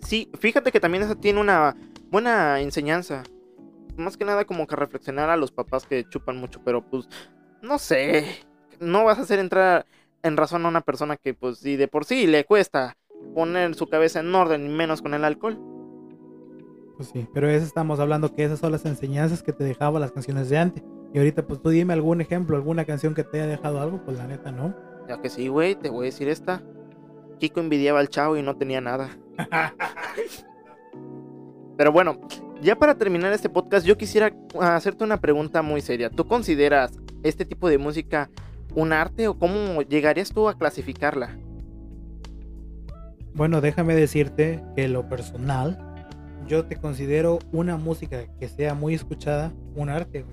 Sí, 0.00 0.28
fíjate 0.40 0.72
que 0.72 0.80
también 0.80 1.04
esa 1.04 1.14
tiene 1.14 1.40
una 1.40 1.76
buena 2.10 2.60
enseñanza. 2.60 3.22
Más 3.96 4.16
que 4.16 4.24
nada 4.24 4.44
como 4.44 4.66
que 4.66 4.74
reflexionar 4.74 5.30
a 5.30 5.36
los 5.36 5.52
papás 5.52 5.86
que 5.86 6.08
chupan 6.08 6.38
mucho, 6.38 6.60
pero 6.64 6.84
pues 6.84 7.08
no 7.62 7.78
sé, 7.78 8.24
no 8.80 9.04
vas 9.04 9.20
a 9.20 9.22
hacer 9.22 9.38
entrar 9.38 9.86
en 10.24 10.36
razón 10.36 10.66
a 10.66 10.68
una 10.68 10.80
persona 10.80 11.16
que 11.16 11.34
pues 11.34 11.58
si 11.58 11.76
de 11.76 11.86
por 11.86 12.04
sí 12.04 12.26
le 12.26 12.44
cuesta 12.44 12.96
poner 13.32 13.76
su 13.76 13.86
cabeza 13.86 14.18
en 14.18 14.34
orden 14.34 14.66
y 14.66 14.70
menos 14.70 15.02
con 15.02 15.14
el 15.14 15.24
alcohol. 15.24 15.75
Pues 16.96 17.10
sí, 17.10 17.28
pero 17.34 17.48
eso 17.48 17.64
estamos 17.66 18.00
hablando 18.00 18.34
que 18.34 18.44
esas 18.44 18.58
son 18.58 18.72
las 18.72 18.86
enseñanzas 18.86 19.42
que 19.42 19.52
te 19.52 19.64
dejaban 19.64 20.00
las 20.00 20.12
canciones 20.12 20.48
de 20.48 20.58
antes. 20.58 20.82
Y 21.12 21.18
ahorita, 21.18 21.46
pues 21.46 21.60
tú 21.60 21.68
dime 21.68 21.92
algún 21.92 22.20
ejemplo, 22.20 22.56
alguna 22.56 22.84
canción 22.84 23.14
que 23.14 23.22
te 23.22 23.40
haya 23.40 23.46
dejado 23.46 23.80
algo, 23.80 24.02
pues 24.04 24.16
la 24.16 24.26
neta, 24.26 24.50
¿no? 24.50 24.74
Ya 25.08 25.20
que 25.20 25.28
sí, 25.28 25.48
güey, 25.48 25.74
te 25.74 25.90
voy 25.90 26.06
a 26.06 26.10
decir 26.10 26.28
esta. 26.28 26.62
Kiko 27.38 27.60
envidiaba 27.60 28.00
al 28.00 28.08
chavo 28.08 28.36
y 28.36 28.42
no 28.42 28.56
tenía 28.56 28.80
nada. 28.80 29.10
Pero 31.76 31.92
bueno, 31.92 32.20
ya 32.62 32.76
para 32.76 32.96
terminar 32.96 33.32
este 33.32 33.50
podcast, 33.50 33.86
yo 33.86 33.98
quisiera 33.98 34.32
hacerte 34.60 35.04
una 35.04 35.20
pregunta 35.20 35.60
muy 35.62 35.82
seria. 35.82 36.08
¿Tú 36.10 36.26
consideras 36.26 36.92
este 37.22 37.44
tipo 37.44 37.68
de 37.68 37.78
música 37.78 38.30
un 38.74 38.92
arte 38.92 39.28
o 39.28 39.38
cómo 39.38 39.82
llegarías 39.82 40.30
tú 40.30 40.48
a 40.48 40.56
clasificarla? 40.56 41.36
Bueno, 43.34 43.60
déjame 43.60 43.94
decirte 43.94 44.64
que 44.74 44.88
lo 44.88 45.08
personal, 45.08 45.85
yo 46.46 46.64
te 46.64 46.76
considero 46.76 47.38
una 47.52 47.76
música 47.76 48.26
que 48.38 48.48
sea 48.48 48.74
muy 48.74 48.94
escuchada 48.94 49.52
un 49.74 49.88
arte, 49.88 50.24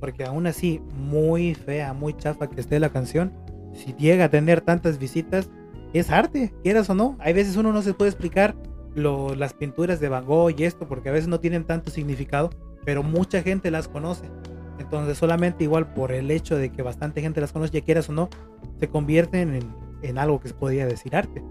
Porque 0.00 0.24
aún 0.24 0.46
así, 0.46 0.80
muy 0.94 1.54
fea, 1.54 1.92
muy 1.92 2.14
chafa 2.14 2.48
que 2.48 2.60
esté 2.60 2.78
la 2.78 2.90
canción, 2.90 3.32
si 3.72 3.94
llega 3.94 4.26
a 4.26 4.28
tener 4.28 4.60
tantas 4.60 4.98
visitas, 4.98 5.50
es 5.92 6.10
arte, 6.10 6.52
quieras 6.62 6.90
o 6.90 6.94
no. 6.94 7.16
Hay 7.20 7.32
veces 7.32 7.56
uno 7.56 7.72
no 7.72 7.82
se 7.82 7.94
puede 7.94 8.10
explicar 8.10 8.54
las 8.94 9.54
pinturas 9.54 10.00
de 10.00 10.08
Van 10.08 10.24
Gogh 10.24 10.52
y 10.56 10.64
esto, 10.64 10.86
porque 10.86 11.08
a 11.08 11.12
veces 11.12 11.28
no 11.28 11.40
tienen 11.40 11.64
tanto 11.64 11.90
significado, 11.90 12.50
pero 12.84 13.02
mucha 13.02 13.42
gente 13.42 13.70
las 13.70 13.88
conoce. 13.88 14.26
Entonces 14.78 15.18
solamente 15.18 15.64
igual 15.64 15.92
por 15.94 16.12
el 16.12 16.30
hecho 16.30 16.56
de 16.56 16.70
que 16.70 16.82
bastante 16.82 17.20
gente 17.20 17.40
las 17.40 17.52
conoce, 17.52 17.82
quieras 17.82 18.08
o 18.08 18.12
no, 18.12 18.28
se 18.78 18.88
convierten 18.88 19.54
en, 19.54 19.74
en 20.02 20.18
algo 20.18 20.40
que 20.40 20.48
se 20.48 20.54
podría 20.54 20.86
decir 20.86 21.16
arte. 21.16 21.42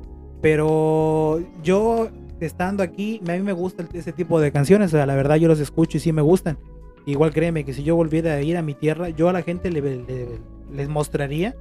Pero 0.42 1.42
yo 1.64 2.10
estando 2.40 2.84
aquí, 2.84 3.22
a 3.28 3.32
mí 3.34 3.40
me 3.40 3.54
gusta 3.54 3.86
ese 3.94 4.12
tipo 4.12 4.40
de 4.40 4.52
canciones, 4.52 4.94
o 4.94 4.98
sea, 4.98 5.06
la 5.06 5.16
verdad 5.16 5.36
yo 5.38 5.48
los 5.48 5.60
escucho 5.60 5.98
y 5.98 6.00
sí 6.02 6.12
me 6.12 6.22
gustan. 6.22 6.58
Igual 7.06 7.34
créeme 7.34 7.66
que 7.66 7.74
si 7.74 7.84
yo 7.84 7.96
volviera 7.96 8.34
a 8.34 8.42
ir 8.42 8.56
a 8.58 8.62
mi 8.62 8.74
tierra, 8.74 9.10
yo 9.10 9.30
a 9.30 9.34
la 9.34 9.42
gente 9.42 9.70
le, 9.72 9.82
le- 9.82 10.40
les 10.74 10.90
mostraría 10.90 11.56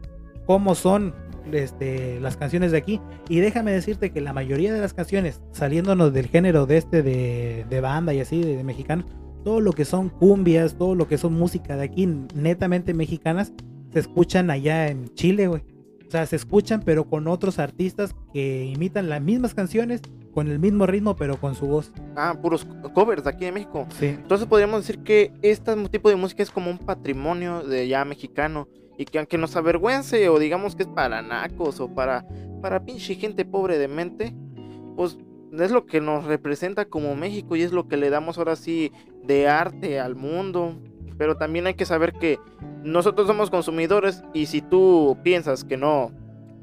cómo 0.47 0.75
son 0.75 1.15
este, 1.53 2.21
las 2.21 2.37
canciones 2.37 2.71
de 2.73 2.79
aquí. 2.79 3.01
Y 3.29 3.41
déjame 3.41 3.73
decirte 3.73 4.11
que 4.11 4.21
la 4.21 4.33
mayoría 4.33 4.73
de 4.73 4.81
las 4.81 4.95
canciones, 4.95 5.41
saliéndonos 5.53 6.13
del 6.13 6.29
género 6.29 6.67
de 6.67 6.77
este 6.77 7.03
de, 7.03 7.67
de 7.69 7.81
banda 7.81 8.15
y 8.15 8.21
así, 8.21 8.41
de, 8.41 8.57
de 8.57 8.65
mexicanos, 8.65 9.07
todo 9.45 9.61
lo 9.61 9.73
que 9.73 9.85
son 9.85 10.09
cumbias, 10.09 10.77
todo 10.77 10.95
lo 10.95 11.09
que 11.09 11.19
son 11.19 11.33
música 11.35 11.77
de 11.77 11.83
aquí, 11.83 12.07
netamente 12.35 12.95
mexicanas, 12.95 13.53
se 13.93 13.99
escuchan 13.99 14.51
allá 14.51 14.89
en 14.89 15.09
Chile, 15.15 15.49
güey. 15.49 15.63
O 16.07 16.11
sea, 16.13 16.27
se 16.27 16.37
escuchan, 16.37 16.83
pero 16.85 17.05
con 17.05 17.27
otros 17.27 17.59
artistas 17.59 18.15
que 18.33 18.65
imitan 18.67 19.09
las 19.09 19.21
mismas 19.21 19.55
canciones, 19.55 20.01
con 20.33 20.49
el 20.49 20.59
mismo 20.59 20.87
ritmo, 20.87 21.15
pero 21.17 21.37
con 21.37 21.55
su 21.55 21.67
voz. 21.67 21.93
Ah, 22.17 22.37
puros 22.41 22.67
covers 22.95 23.25
de 23.25 23.31
aquí 23.31 23.45
de 23.45 23.53
México. 23.53 23.87
Sí. 23.99 24.07
Entonces 24.07 24.47
podríamos 24.47 24.81
decir 24.81 25.03
que 25.03 25.33
este 25.43 25.75
tipo 25.89 26.09
de 26.09 26.17
música 26.17 26.43
es 26.43 26.51
como 26.51 26.71
un 26.71 26.79
patrimonio 26.79 27.63
de 27.63 27.89
ya 27.89 28.05
mexicano. 28.05 28.69
Y 28.99 29.05
que 29.07 29.19
aunque 29.19 29.39
nos 29.39 29.57
avergüence 29.57 30.29
o 30.29 30.39
digamos 30.39 30.77
que 30.77 30.83
es 30.83 30.89
para 30.89 31.23
nacos 31.23 31.81
o 31.81 31.89
para, 31.89 32.27
para 32.61 32.85
pinche 32.85 33.15
gente 33.15 33.45
pobre 33.45 33.79
de 33.79 33.89
mente, 33.89 34.35
pues 34.97 35.19
es 35.59 35.71
lo 35.71 35.87
que 35.87 36.01
nos 36.01 36.25
representa 36.25 36.85
como 36.85 37.15
México 37.15 37.57
y 37.57 37.63
es 37.63 37.73
lo 37.73 37.89
que 37.89 37.97
le 37.97 38.11
damos 38.11 38.39
ahora 38.39 38.57
sí 38.57 38.93
de 39.25 39.49
arte 39.49 39.99
al 39.99 40.15
mundo. 40.15 40.77
Pero 41.19 41.37
también 41.37 41.67
hay 41.67 41.75
que 41.75 41.85
saber 41.85 42.13
que 42.13 42.39
nosotros 42.85 43.27
somos 43.27 43.51
consumidores 43.51 44.23
y 44.33 44.47
si 44.47 44.61
tú 44.61 45.17
piensas 45.23 45.65
que 45.65 45.77
no, 45.77 46.11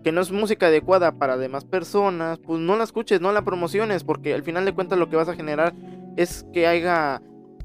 que 0.04 0.12
no 0.12 0.22
es 0.22 0.32
música 0.32 0.68
adecuada 0.68 1.12
para 1.14 1.38
demás 1.38 1.66
personas, 1.66 2.40
pues 2.40 2.60
no 2.60 2.76
la 2.76 2.84
escuches, 2.84 3.22
no 3.22 3.32
la 3.32 3.44
promociones, 3.44 4.04
porque 4.04 4.34
al 4.34 4.44
final 4.44 4.66
de 4.66 4.74
cuentas 4.74 4.98
lo 4.98 5.10
que 5.10 5.16
vas 5.16 5.30
a 5.30 5.36
generar 5.36 5.74
es 6.16 6.46
que 6.54 6.68
haya 6.68 7.22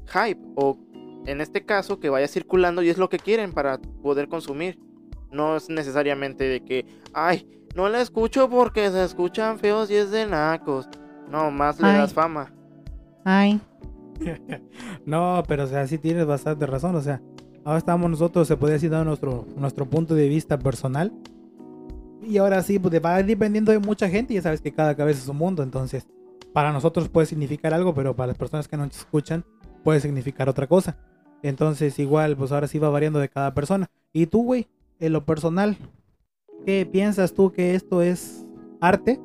hype 0.07 0.41
o 0.55 0.77
en 1.25 1.41
este 1.41 1.65
caso 1.65 1.99
que 1.99 2.09
vaya 2.09 2.27
circulando 2.27 2.81
y 2.83 2.89
es 2.89 2.97
lo 2.97 3.09
que 3.09 3.19
quieren 3.19 3.53
para 3.53 3.77
poder 3.77 4.27
consumir. 4.27 4.79
No 5.31 5.57
es 5.57 5.69
necesariamente 5.69 6.43
de 6.43 6.63
que, 6.63 6.85
ay, 7.13 7.47
no 7.75 7.89
la 7.89 8.01
escucho 8.01 8.49
porque 8.49 8.89
se 8.89 9.03
escuchan 9.03 9.59
feos 9.59 9.89
y 9.91 9.95
es 9.95 10.11
de 10.11 10.25
nacos. 10.27 10.87
No, 11.29 11.51
más 11.51 11.79
le 11.79 11.87
Ay. 11.87 11.97
das 11.97 12.13
fama. 12.13 12.53
Ay. 13.23 13.59
No, 15.05 15.43
pero 15.47 15.65
o 15.65 15.67
sea, 15.67 15.85
sí 15.87 15.97
tienes 15.97 16.25
bastante 16.25 16.65
razón. 16.65 16.95
O 16.95 17.01
sea, 17.01 17.21
ahora 17.63 17.77
estamos 17.77 18.09
nosotros, 18.09 18.47
se 18.47 18.57
puede 18.57 18.73
decir, 18.73 18.89
dando 18.89 19.05
nuestro, 19.05 19.45
nuestro 19.57 19.85
punto 19.85 20.15
de 20.15 20.27
vista 20.29 20.57
personal. 20.57 21.11
Y 22.27 22.37
ahora 22.37 22.61
sí, 22.61 22.79
pues 22.79 22.93
va 23.03 23.21
dependiendo 23.21 23.71
de 23.71 23.79
mucha 23.79 24.09
gente. 24.09 24.33
Ya 24.33 24.41
sabes 24.41 24.61
que 24.61 24.71
cada 24.71 24.95
cabeza 24.95 25.21
es 25.21 25.27
un 25.27 25.37
mundo. 25.37 25.63
Entonces, 25.63 26.07
para 26.53 26.71
nosotros 26.71 27.09
puede 27.09 27.27
significar 27.27 27.73
algo, 27.73 27.93
pero 27.93 28.15
para 28.15 28.27
las 28.27 28.37
personas 28.37 28.67
que 28.67 28.77
nos 28.77 28.95
escuchan 28.95 29.43
puede 29.83 29.99
significar 29.99 30.49
otra 30.49 30.67
cosa. 30.67 30.97
Entonces, 31.43 31.99
igual, 31.99 32.35
pues 32.35 32.51
ahora 32.51 32.67
sí 32.67 32.79
va 32.79 32.89
variando 32.89 33.19
de 33.19 33.29
cada 33.29 33.53
persona. 33.53 33.89
Y 34.13 34.25
tú, 34.27 34.43
güey, 34.43 34.67
en 34.99 35.13
lo 35.13 35.25
personal, 35.25 35.77
¿qué 36.65 36.85
piensas 36.85 37.33
tú 37.33 37.51
que 37.51 37.75
esto 37.75 38.01
es 38.01 38.45
arte? 38.81 39.19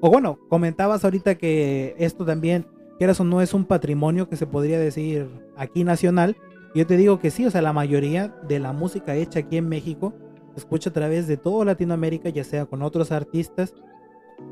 O 0.00 0.10
bueno, 0.10 0.38
comentabas 0.48 1.04
ahorita 1.04 1.34
que 1.36 1.94
esto 1.98 2.24
también 2.24 2.66
quieras 2.98 3.20
o 3.20 3.24
no 3.24 3.40
es 3.40 3.54
un 3.54 3.64
patrimonio 3.64 4.28
que 4.28 4.36
se 4.36 4.46
podría 4.46 4.78
decir 4.78 5.28
aquí 5.56 5.84
nacional. 5.84 6.36
Yo 6.74 6.86
te 6.86 6.96
digo 6.96 7.18
que 7.18 7.30
sí, 7.30 7.44
o 7.44 7.50
sea, 7.50 7.62
la 7.62 7.72
mayoría 7.72 8.28
de 8.48 8.58
la 8.58 8.72
música 8.72 9.14
hecha 9.14 9.40
aquí 9.40 9.58
en 9.58 9.68
México 9.68 10.14
se 10.54 10.60
escucha 10.60 10.90
a 10.90 10.92
través 10.92 11.26
de 11.26 11.36
toda 11.36 11.64
Latinoamérica, 11.64 12.28
ya 12.28 12.44
sea 12.44 12.66
con 12.66 12.82
otros 12.82 13.12
artistas 13.12 13.74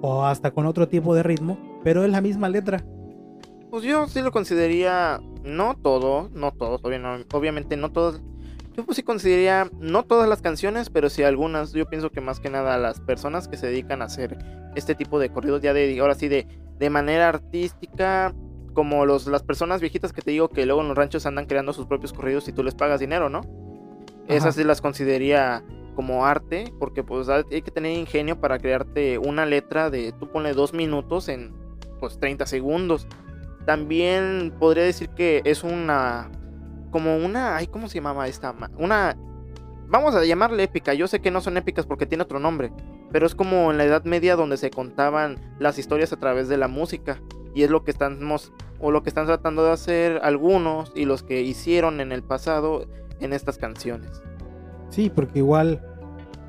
o 0.00 0.24
hasta 0.24 0.50
con 0.50 0.66
otro 0.66 0.88
tipo 0.88 1.14
de 1.14 1.22
ritmo, 1.22 1.58
pero 1.84 2.04
es 2.04 2.10
la 2.10 2.20
misma 2.20 2.48
letra. 2.48 2.84
Pues 3.70 3.84
yo 3.84 4.06
sí 4.08 4.20
lo 4.20 4.32
consideraría, 4.32 5.20
no 5.44 5.76
todo, 5.76 6.28
no 6.32 6.52
todos, 6.52 6.82
obviamente 6.82 7.76
no 7.76 7.92
todos. 7.92 8.20
Yo 8.76 8.84
pues 8.84 8.96
sí 8.96 9.02
consideraría, 9.02 9.70
no 9.78 10.04
todas 10.04 10.28
las 10.28 10.42
canciones, 10.42 10.90
pero 10.90 11.10
sí 11.10 11.22
algunas. 11.22 11.72
Yo 11.72 11.86
pienso 11.86 12.10
que 12.10 12.20
más 12.20 12.40
que 12.40 12.50
nada 12.50 12.78
las 12.78 13.00
personas 13.00 13.48
que 13.48 13.56
se 13.56 13.66
dedican 13.66 14.02
a 14.02 14.06
hacer 14.06 14.38
este 14.74 14.94
tipo 14.94 15.18
de 15.18 15.30
corridos, 15.30 15.60
ya 15.60 15.72
de, 15.72 15.98
ahora 16.00 16.14
sí, 16.14 16.28
de, 16.28 16.46
de 16.78 16.90
manera 16.90 17.28
artística, 17.28 18.34
como 18.72 19.04
los, 19.06 19.26
las 19.26 19.42
personas 19.42 19.80
viejitas 19.80 20.12
que 20.12 20.22
te 20.22 20.30
digo 20.30 20.48
que 20.48 20.66
luego 20.66 20.80
en 20.80 20.88
los 20.88 20.96
ranchos 20.96 21.26
andan 21.26 21.46
creando 21.46 21.72
sus 21.72 21.86
propios 21.86 22.12
corridos 22.12 22.48
y 22.48 22.52
tú 22.52 22.62
les 22.62 22.74
pagas 22.74 23.00
dinero, 23.00 23.28
¿no? 23.28 23.42
Esas 24.28 24.54
sí 24.54 24.64
las 24.64 24.80
consideraría 24.80 25.64
como 25.94 26.26
arte, 26.26 26.72
porque 26.79 27.03
pues 27.03 27.29
hay 27.29 27.62
que 27.62 27.70
tener 27.70 27.96
ingenio 27.96 28.40
para 28.40 28.59
crearte 28.59 29.18
una 29.18 29.46
letra 29.46 29.90
de, 29.90 30.12
tú 30.12 30.31
ponle 30.31 30.53
dos 30.53 30.72
minutos 30.72 31.29
en 31.29 31.55
pues 31.98 32.18
30 32.18 32.46
segundos. 32.46 33.07
También 33.66 34.55
podría 34.59 34.85
decir 34.85 35.11
que 35.11 35.42
es 35.44 35.62
una, 35.62 36.31
como 36.90 37.16
una, 37.16 37.57
ay, 37.57 37.66
¿cómo 37.66 37.88
se 37.88 37.96
llamaba 37.96 38.26
esta? 38.26 38.55
Una, 38.79 39.16
vamos 39.87 40.14
a 40.14 40.24
llamarle 40.24 40.62
épica, 40.62 40.94
yo 40.94 41.07
sé 41.07 41.20
que 41.20 41.31
no 41.31 41.40
son 41.40 41.57
épicas 41.57 41.87
porque 41.87 42.07
tiene 42.07 42.24
otro 42.24 42.40
nombre, 42.40 42.72
pero 43.12 43.26
es 43.26 43.35
como 43.35 43.70
en 43.70 43.79
la 43.79 43.85
Edad 43.85 44.05
Media 44.05 44.37
donde 44.37 44.57
se 44.57 44.70
contaban 44.70 45.57
las 45.59 45.79
historias 45.79 46.12
a 46.12 46.18
través 46.18 46.48
de 46.48 46.57
la 46.57 46.68
música. 46.68 47.20
Y 47.53 47.64
es 47.64 47.70
lo 47.70 47.83
que 47.83 47.90
estamos, 47.90 48.53
o 48.79 48.92
lo 48.92 49.03
que 49.03 49.09
están 49.09 49.26
tratando 49.26 49.64
de 49.64 49.72
hacer 49.72 50.20
algunos 50.22 50.92
y 50.94 51.05
los 51.05 51.24
que 51.24 51.40
hicieron 51.40 52.00
en 52.00 52.12
el 52.12 52.22
pasado 52.22 52.87
en 53.18 53.33
estas 53.33 53.59
canciones. 53.59 54.22
Sí, 54.90 55.11
porque 55.11 55.38
igual 55.38 55.81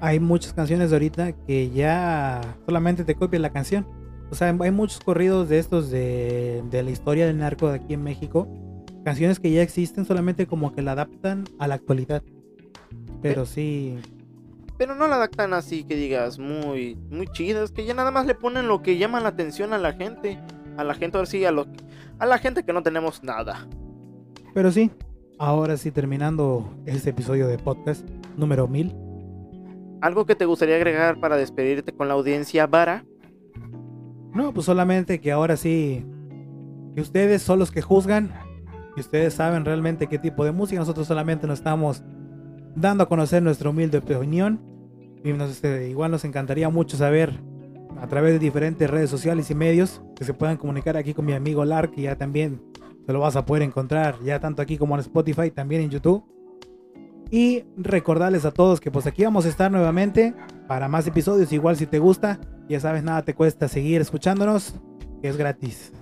hay 0.01 0.19
muchas 0.19 0.53
canciones 0.53 0.89
de 0.89 0.95
ahorita 0.95 1.31
que 1.33 1.69
ya 1.69 2.41
solamente 2.65 3.03
te 3.05 3.15
copian 3.15 3.43
la 3.43 3.51
canción. 3.51 3.85
O 4.31 4.35
sea, 4.35 4.55
hay 4.59 4.71
muchos 4.71 4.99
corridos 4.99 5.49
de 5.49 5.59
estos 5.59 5.89
de, 5.89 6.63
de 6.69 6.83
la 6.83 6.89
historia 6.89 7.27
del 7.27 7.37
narco 7.37 7.69
de 7.69 7.75
aquí 7.75 7.93
en 7.93 8.03
México. 8.03 8.47
Canciones 9.05 9.39
que 9.39 9.51
ya 9.51 9.61
existen, 9.61 10.05
solamente 10.05 10.47
como 10.47 10.73
que 10.73 10.81
la 10.81 10.93
adaptan 10.93 11.43
a 11.59 11.67
la 11.67 11.75
actualidad. 11.75 12.23
Pero 13.21 13.45
sí, 13.45 13.97
Pero 14.77 14.95
no 14.95 15.07
la 15.07 15.15
adaptan 15.15 15.53
así 15.53 15.83
que 15.83 15.95
digas 15.95 16.39
muy, 16.39 16.95
muy 17.09 17.27
chidas, 17.27 17.71
que 17.71 17.85
ya 17.85 17.93
nada 17.93 18.09
más 18.09 18.25
le 18.25 18.33
ponen 18.33 18.67
lo 18.67 18.81
que 18.81 18.97
llama 18.97 19.19
la 19.19 19.29
atención 19.29 19.73
a 19.73 19.77
la 19.77 19.93
gente. 19.93 20.39
A 20.77 20.83
la 20.83 20.95
gente, 20.95 21.17
ahora 21.17 21.29
sí, 21.29 21.43
a, 21.45 21.51
lo, 21.51 21.67
a 22.17 22.25
la 22.25 22.37
gente 22.37 22.63
que 22.63 22.73
no 22.73 22.81
tenemos 22.81 23.23
nada. 23.23 23.67
pero 24.53 24.71
sí. 24.71 24.89
Ahora 25.43 25.75
sí, 25.75 25.89
terminando 25.89 26.71
este 26.85 27.09
episodio 27.09 27.47
de 27.47 27.57
podcast 27.57 28.07
número 28.37 28.67
1000. 28.67 28.95
¿Algo 29.99 30.27
que 30.27 30.35
te 30.35 30.45
gustaría 30.45 30.75
agregar 30.75 31.19
para 31.19 31.35
despedirte 31.35 31.93
con 31.93 32.07
la 32.07 32.13
audiencia, 32.13 32.67
Vara? 32.67 33.05
No, 34.35 34.53
pues 34.53 34.67
solamente 34.67 35.19
que 35.19 35.31
ahora 35.31 35.57
sí, 35.57 36.05
que 36.93 37.01
ustedes 37.01 37.41
son 37.41 37.57
los 37.57 37.71
que 37.71 37.81
juzgan, 37.81 38.31
que 38.93 39.01
ustedes 39.01 39.33
saben 39.33 39.65
realmente 39.65 40.05
qué 40.05 40.19
tipo 40.19 40.45
de 40.45 40.51
música, 40.51 40.79
nosotros 40.79 41.07
solamente 41.07 41.47
nos 41.47 41.57
estamos 41.57 42.03
dando 42.75 43.05
a 43.05 43.09
conocer 43.09 43.41
nuestra 43.41 43.71
humilde 43.71 43.97
opinión. 43.97 44.61
Y 45.23 45.33
nos, 45.33 45.49
este, 45.49 45.89
igual 45.89 46.11
nos 46.11 46.23
encantaría 46.23 46.69
mucho 46.69 46.97
saber 46.97 47.33
a 47.99 48.05
través 48.05 48.33
de 48.33 48.37
diferentes 48.37 48.87
redes 48.87 49.09
sociales 49.09 49.49
y 49.49 49.55
medios 49.55 50.03
que 50.15 50.23
se 50.23 50.35
puedan 50.35 50.57
comunicar 50.57 50.97
aquí 50.97 51.15
con 51.15 51.25
mi 51.25 51.33
amigo 51.33 51.65
Lark, 51.65 51.93
que 51.95 52.03
ya 52.03 52.15
también 52.15 52.61
se 53.05 53.13
lo 53.13 53.19
vas 53.19 53.35
a 53.35 53.45
poder 53.45 53.63
encontrar 53.63 54.15
ya 54.23 54.39
tanto 54.39 54.61
aquí 54.61 54.77
como 54.77 54.95
en 54.95 55.01
Spotify, 55.01 55.51
también 55.51 55.81
en 55.81 55.89
YouTube. 55.89 56.23
Y 57.29 57.63
recordarles 57.77 58.43
a 58.43 58.51
todos 58.51 58.81
que 58.81 58.91
pues 58.91 59.07
aquí 59.07 59.23
vamos 59.23 59.45
a 59.45 59.49
estar 59.49 59.71
nuevamente 59.71 60.33
para 60.67 60.89
más 60.89 61.07
episodios. 61.07 61.53
Igual 61.53 61.77
si 61.77 61.85
te 61.85 61.99
gusta, 61.99 62.39
ya 62.67 62.79
sabes, 62.79 63.03
nada 63.03 63.23
te 63.23 63.33
cuesta 63.33 63.67
seguir 63.67 64.01
escuchándonos, 64.01 64.75
que 65.21 65.29
es 65.29 65.37
gratis. 65.37 65.93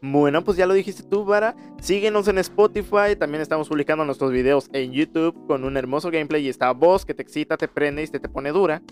Bueno, 0.00 0.42
pues 0.42 0.56
ya 0.56 0.66
lo 0.66 0.74
dijiste 0.74 1.04
tú, 1.04 1.24
Vara. 1.24 1.54
Síguenos 1.80 2.26
en 2.26 2.38
Spotify. 2.38 3.14
También 3.16 3.40
estamos 3.40 3.68
publicando 3.68 4.04
nuestros 4.04 4.32
videos 4.32 4.68
en 4.72 4.92
YouTube 4.92 5.46
con 5.46 5.62
un 5.62 5.76
hermoso 5.76 6.10
gameplay 6.10 6.44
y 6.44 6.48
esta 6.48 6.72
voz 6.72 7.04
que 7.04 7.14
te 7.14 7.22
excita, 7.22 7.56
te 7.56 7.68
prende 7.68 8.02
y 8.02 8.08
te, 8.08 8.18
te 8.18 8.28
pone 8.28 8.50
dura. 8.50 8.82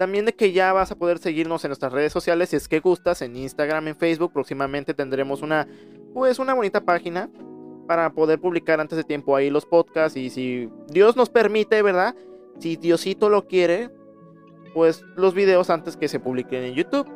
También 0.00 0.24
de 0.24 0.32
que 0.32 0.52
ya 0.52 0.72
vas 0.72 0.90
a 0.90 0.96
poder 0.96 1.18
seguirnos 1.18 1.62
en 1.62 1.68
nuestras 1.68 1.92
redes 1.92 2.10
sociales 2.10 2.48
si 2.48 2.56
es 2.56 2.68
que 2.68 2.80
gustas, 2.80 3.20
en 3.20 3.36
Instagram, 3.36 3.88
en 3.88 3.96
Facebook. 3.96 4.32
Próximamente 4.32 4.94
tendremos 4.94 5.42
una, 5.42 5.68
pues 6.14 6.38
una 6.38 6.54
bonita 6.54 6.80
página 6.80 7.28
para 7.86 8.08
poder 8.08 8.40
publicar 8.40 8.80
antes 8.80 8.96
de 8.96 9.04
tiempo 9.04 9.36
ahí 9.36 9.50
los 9.50 9.66
podcasts 9.66 10.16
y 10.16 10.30
si 10.30 10.70
Dios 10.86 11.16
nos 11.16 11.28
permite, 11.28 11.82
¿verdad? 11.82 12.14
Si 12.60 12.76
Diosito 12.76 13.28
lo 13.28 13.46
quiere, 13.46 13.90
pues 14.72 15.04
los 15.16 15.34
videos 15.34 15.68
antes 15.68 15.98
que 15.98 16.08
se 16.08 16.18
publiquen 16.18 16.64
en 16.64 16.72
YouTube. 16.72 17.06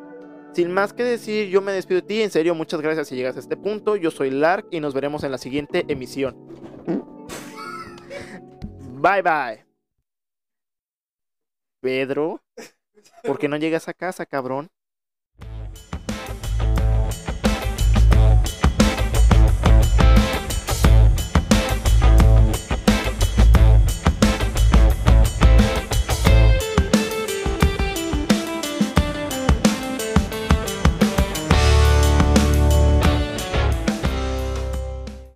Sin 0.53 0.71
más 0.71 0.93
que 0.93 1.03
decir, 1.03 1.49
yo 1.49 1.63
me 1.63 1.71
despido 1.71 2.01
de 2.01 2.07
ti. 2.07 2.21
En 2.21 2.29
serio, 2.29 2.53
muchas 2.53 2.81
gracias 2.81 3.07
si 3.07 3.15
llegas 3.15 3.35
a 3.35 3.39
este 3.39 3.57
punto. 3.57 3.95
Yo 3.95 4.11
soy 4.11 4.29
Lark 4.29 4.67
y 4.69 4.79
nos 4.79 4.93
veremos 4.93 5.23
en 5.23 5.31
la 5.31 5.39
siguiente 5.39 5.85
emisión. 5.87 6.35
Bye 9.01 9.23
bye. 9.23 9.65
Pedro, 11.81 12.44
¿por 13.23 13.39
qué 13.39 13.47
no 13.47 13.57
llegas 13.57 13.87
a 13.87 13.93
casa, 13.93 14.25
cabrón? 14.25 14.69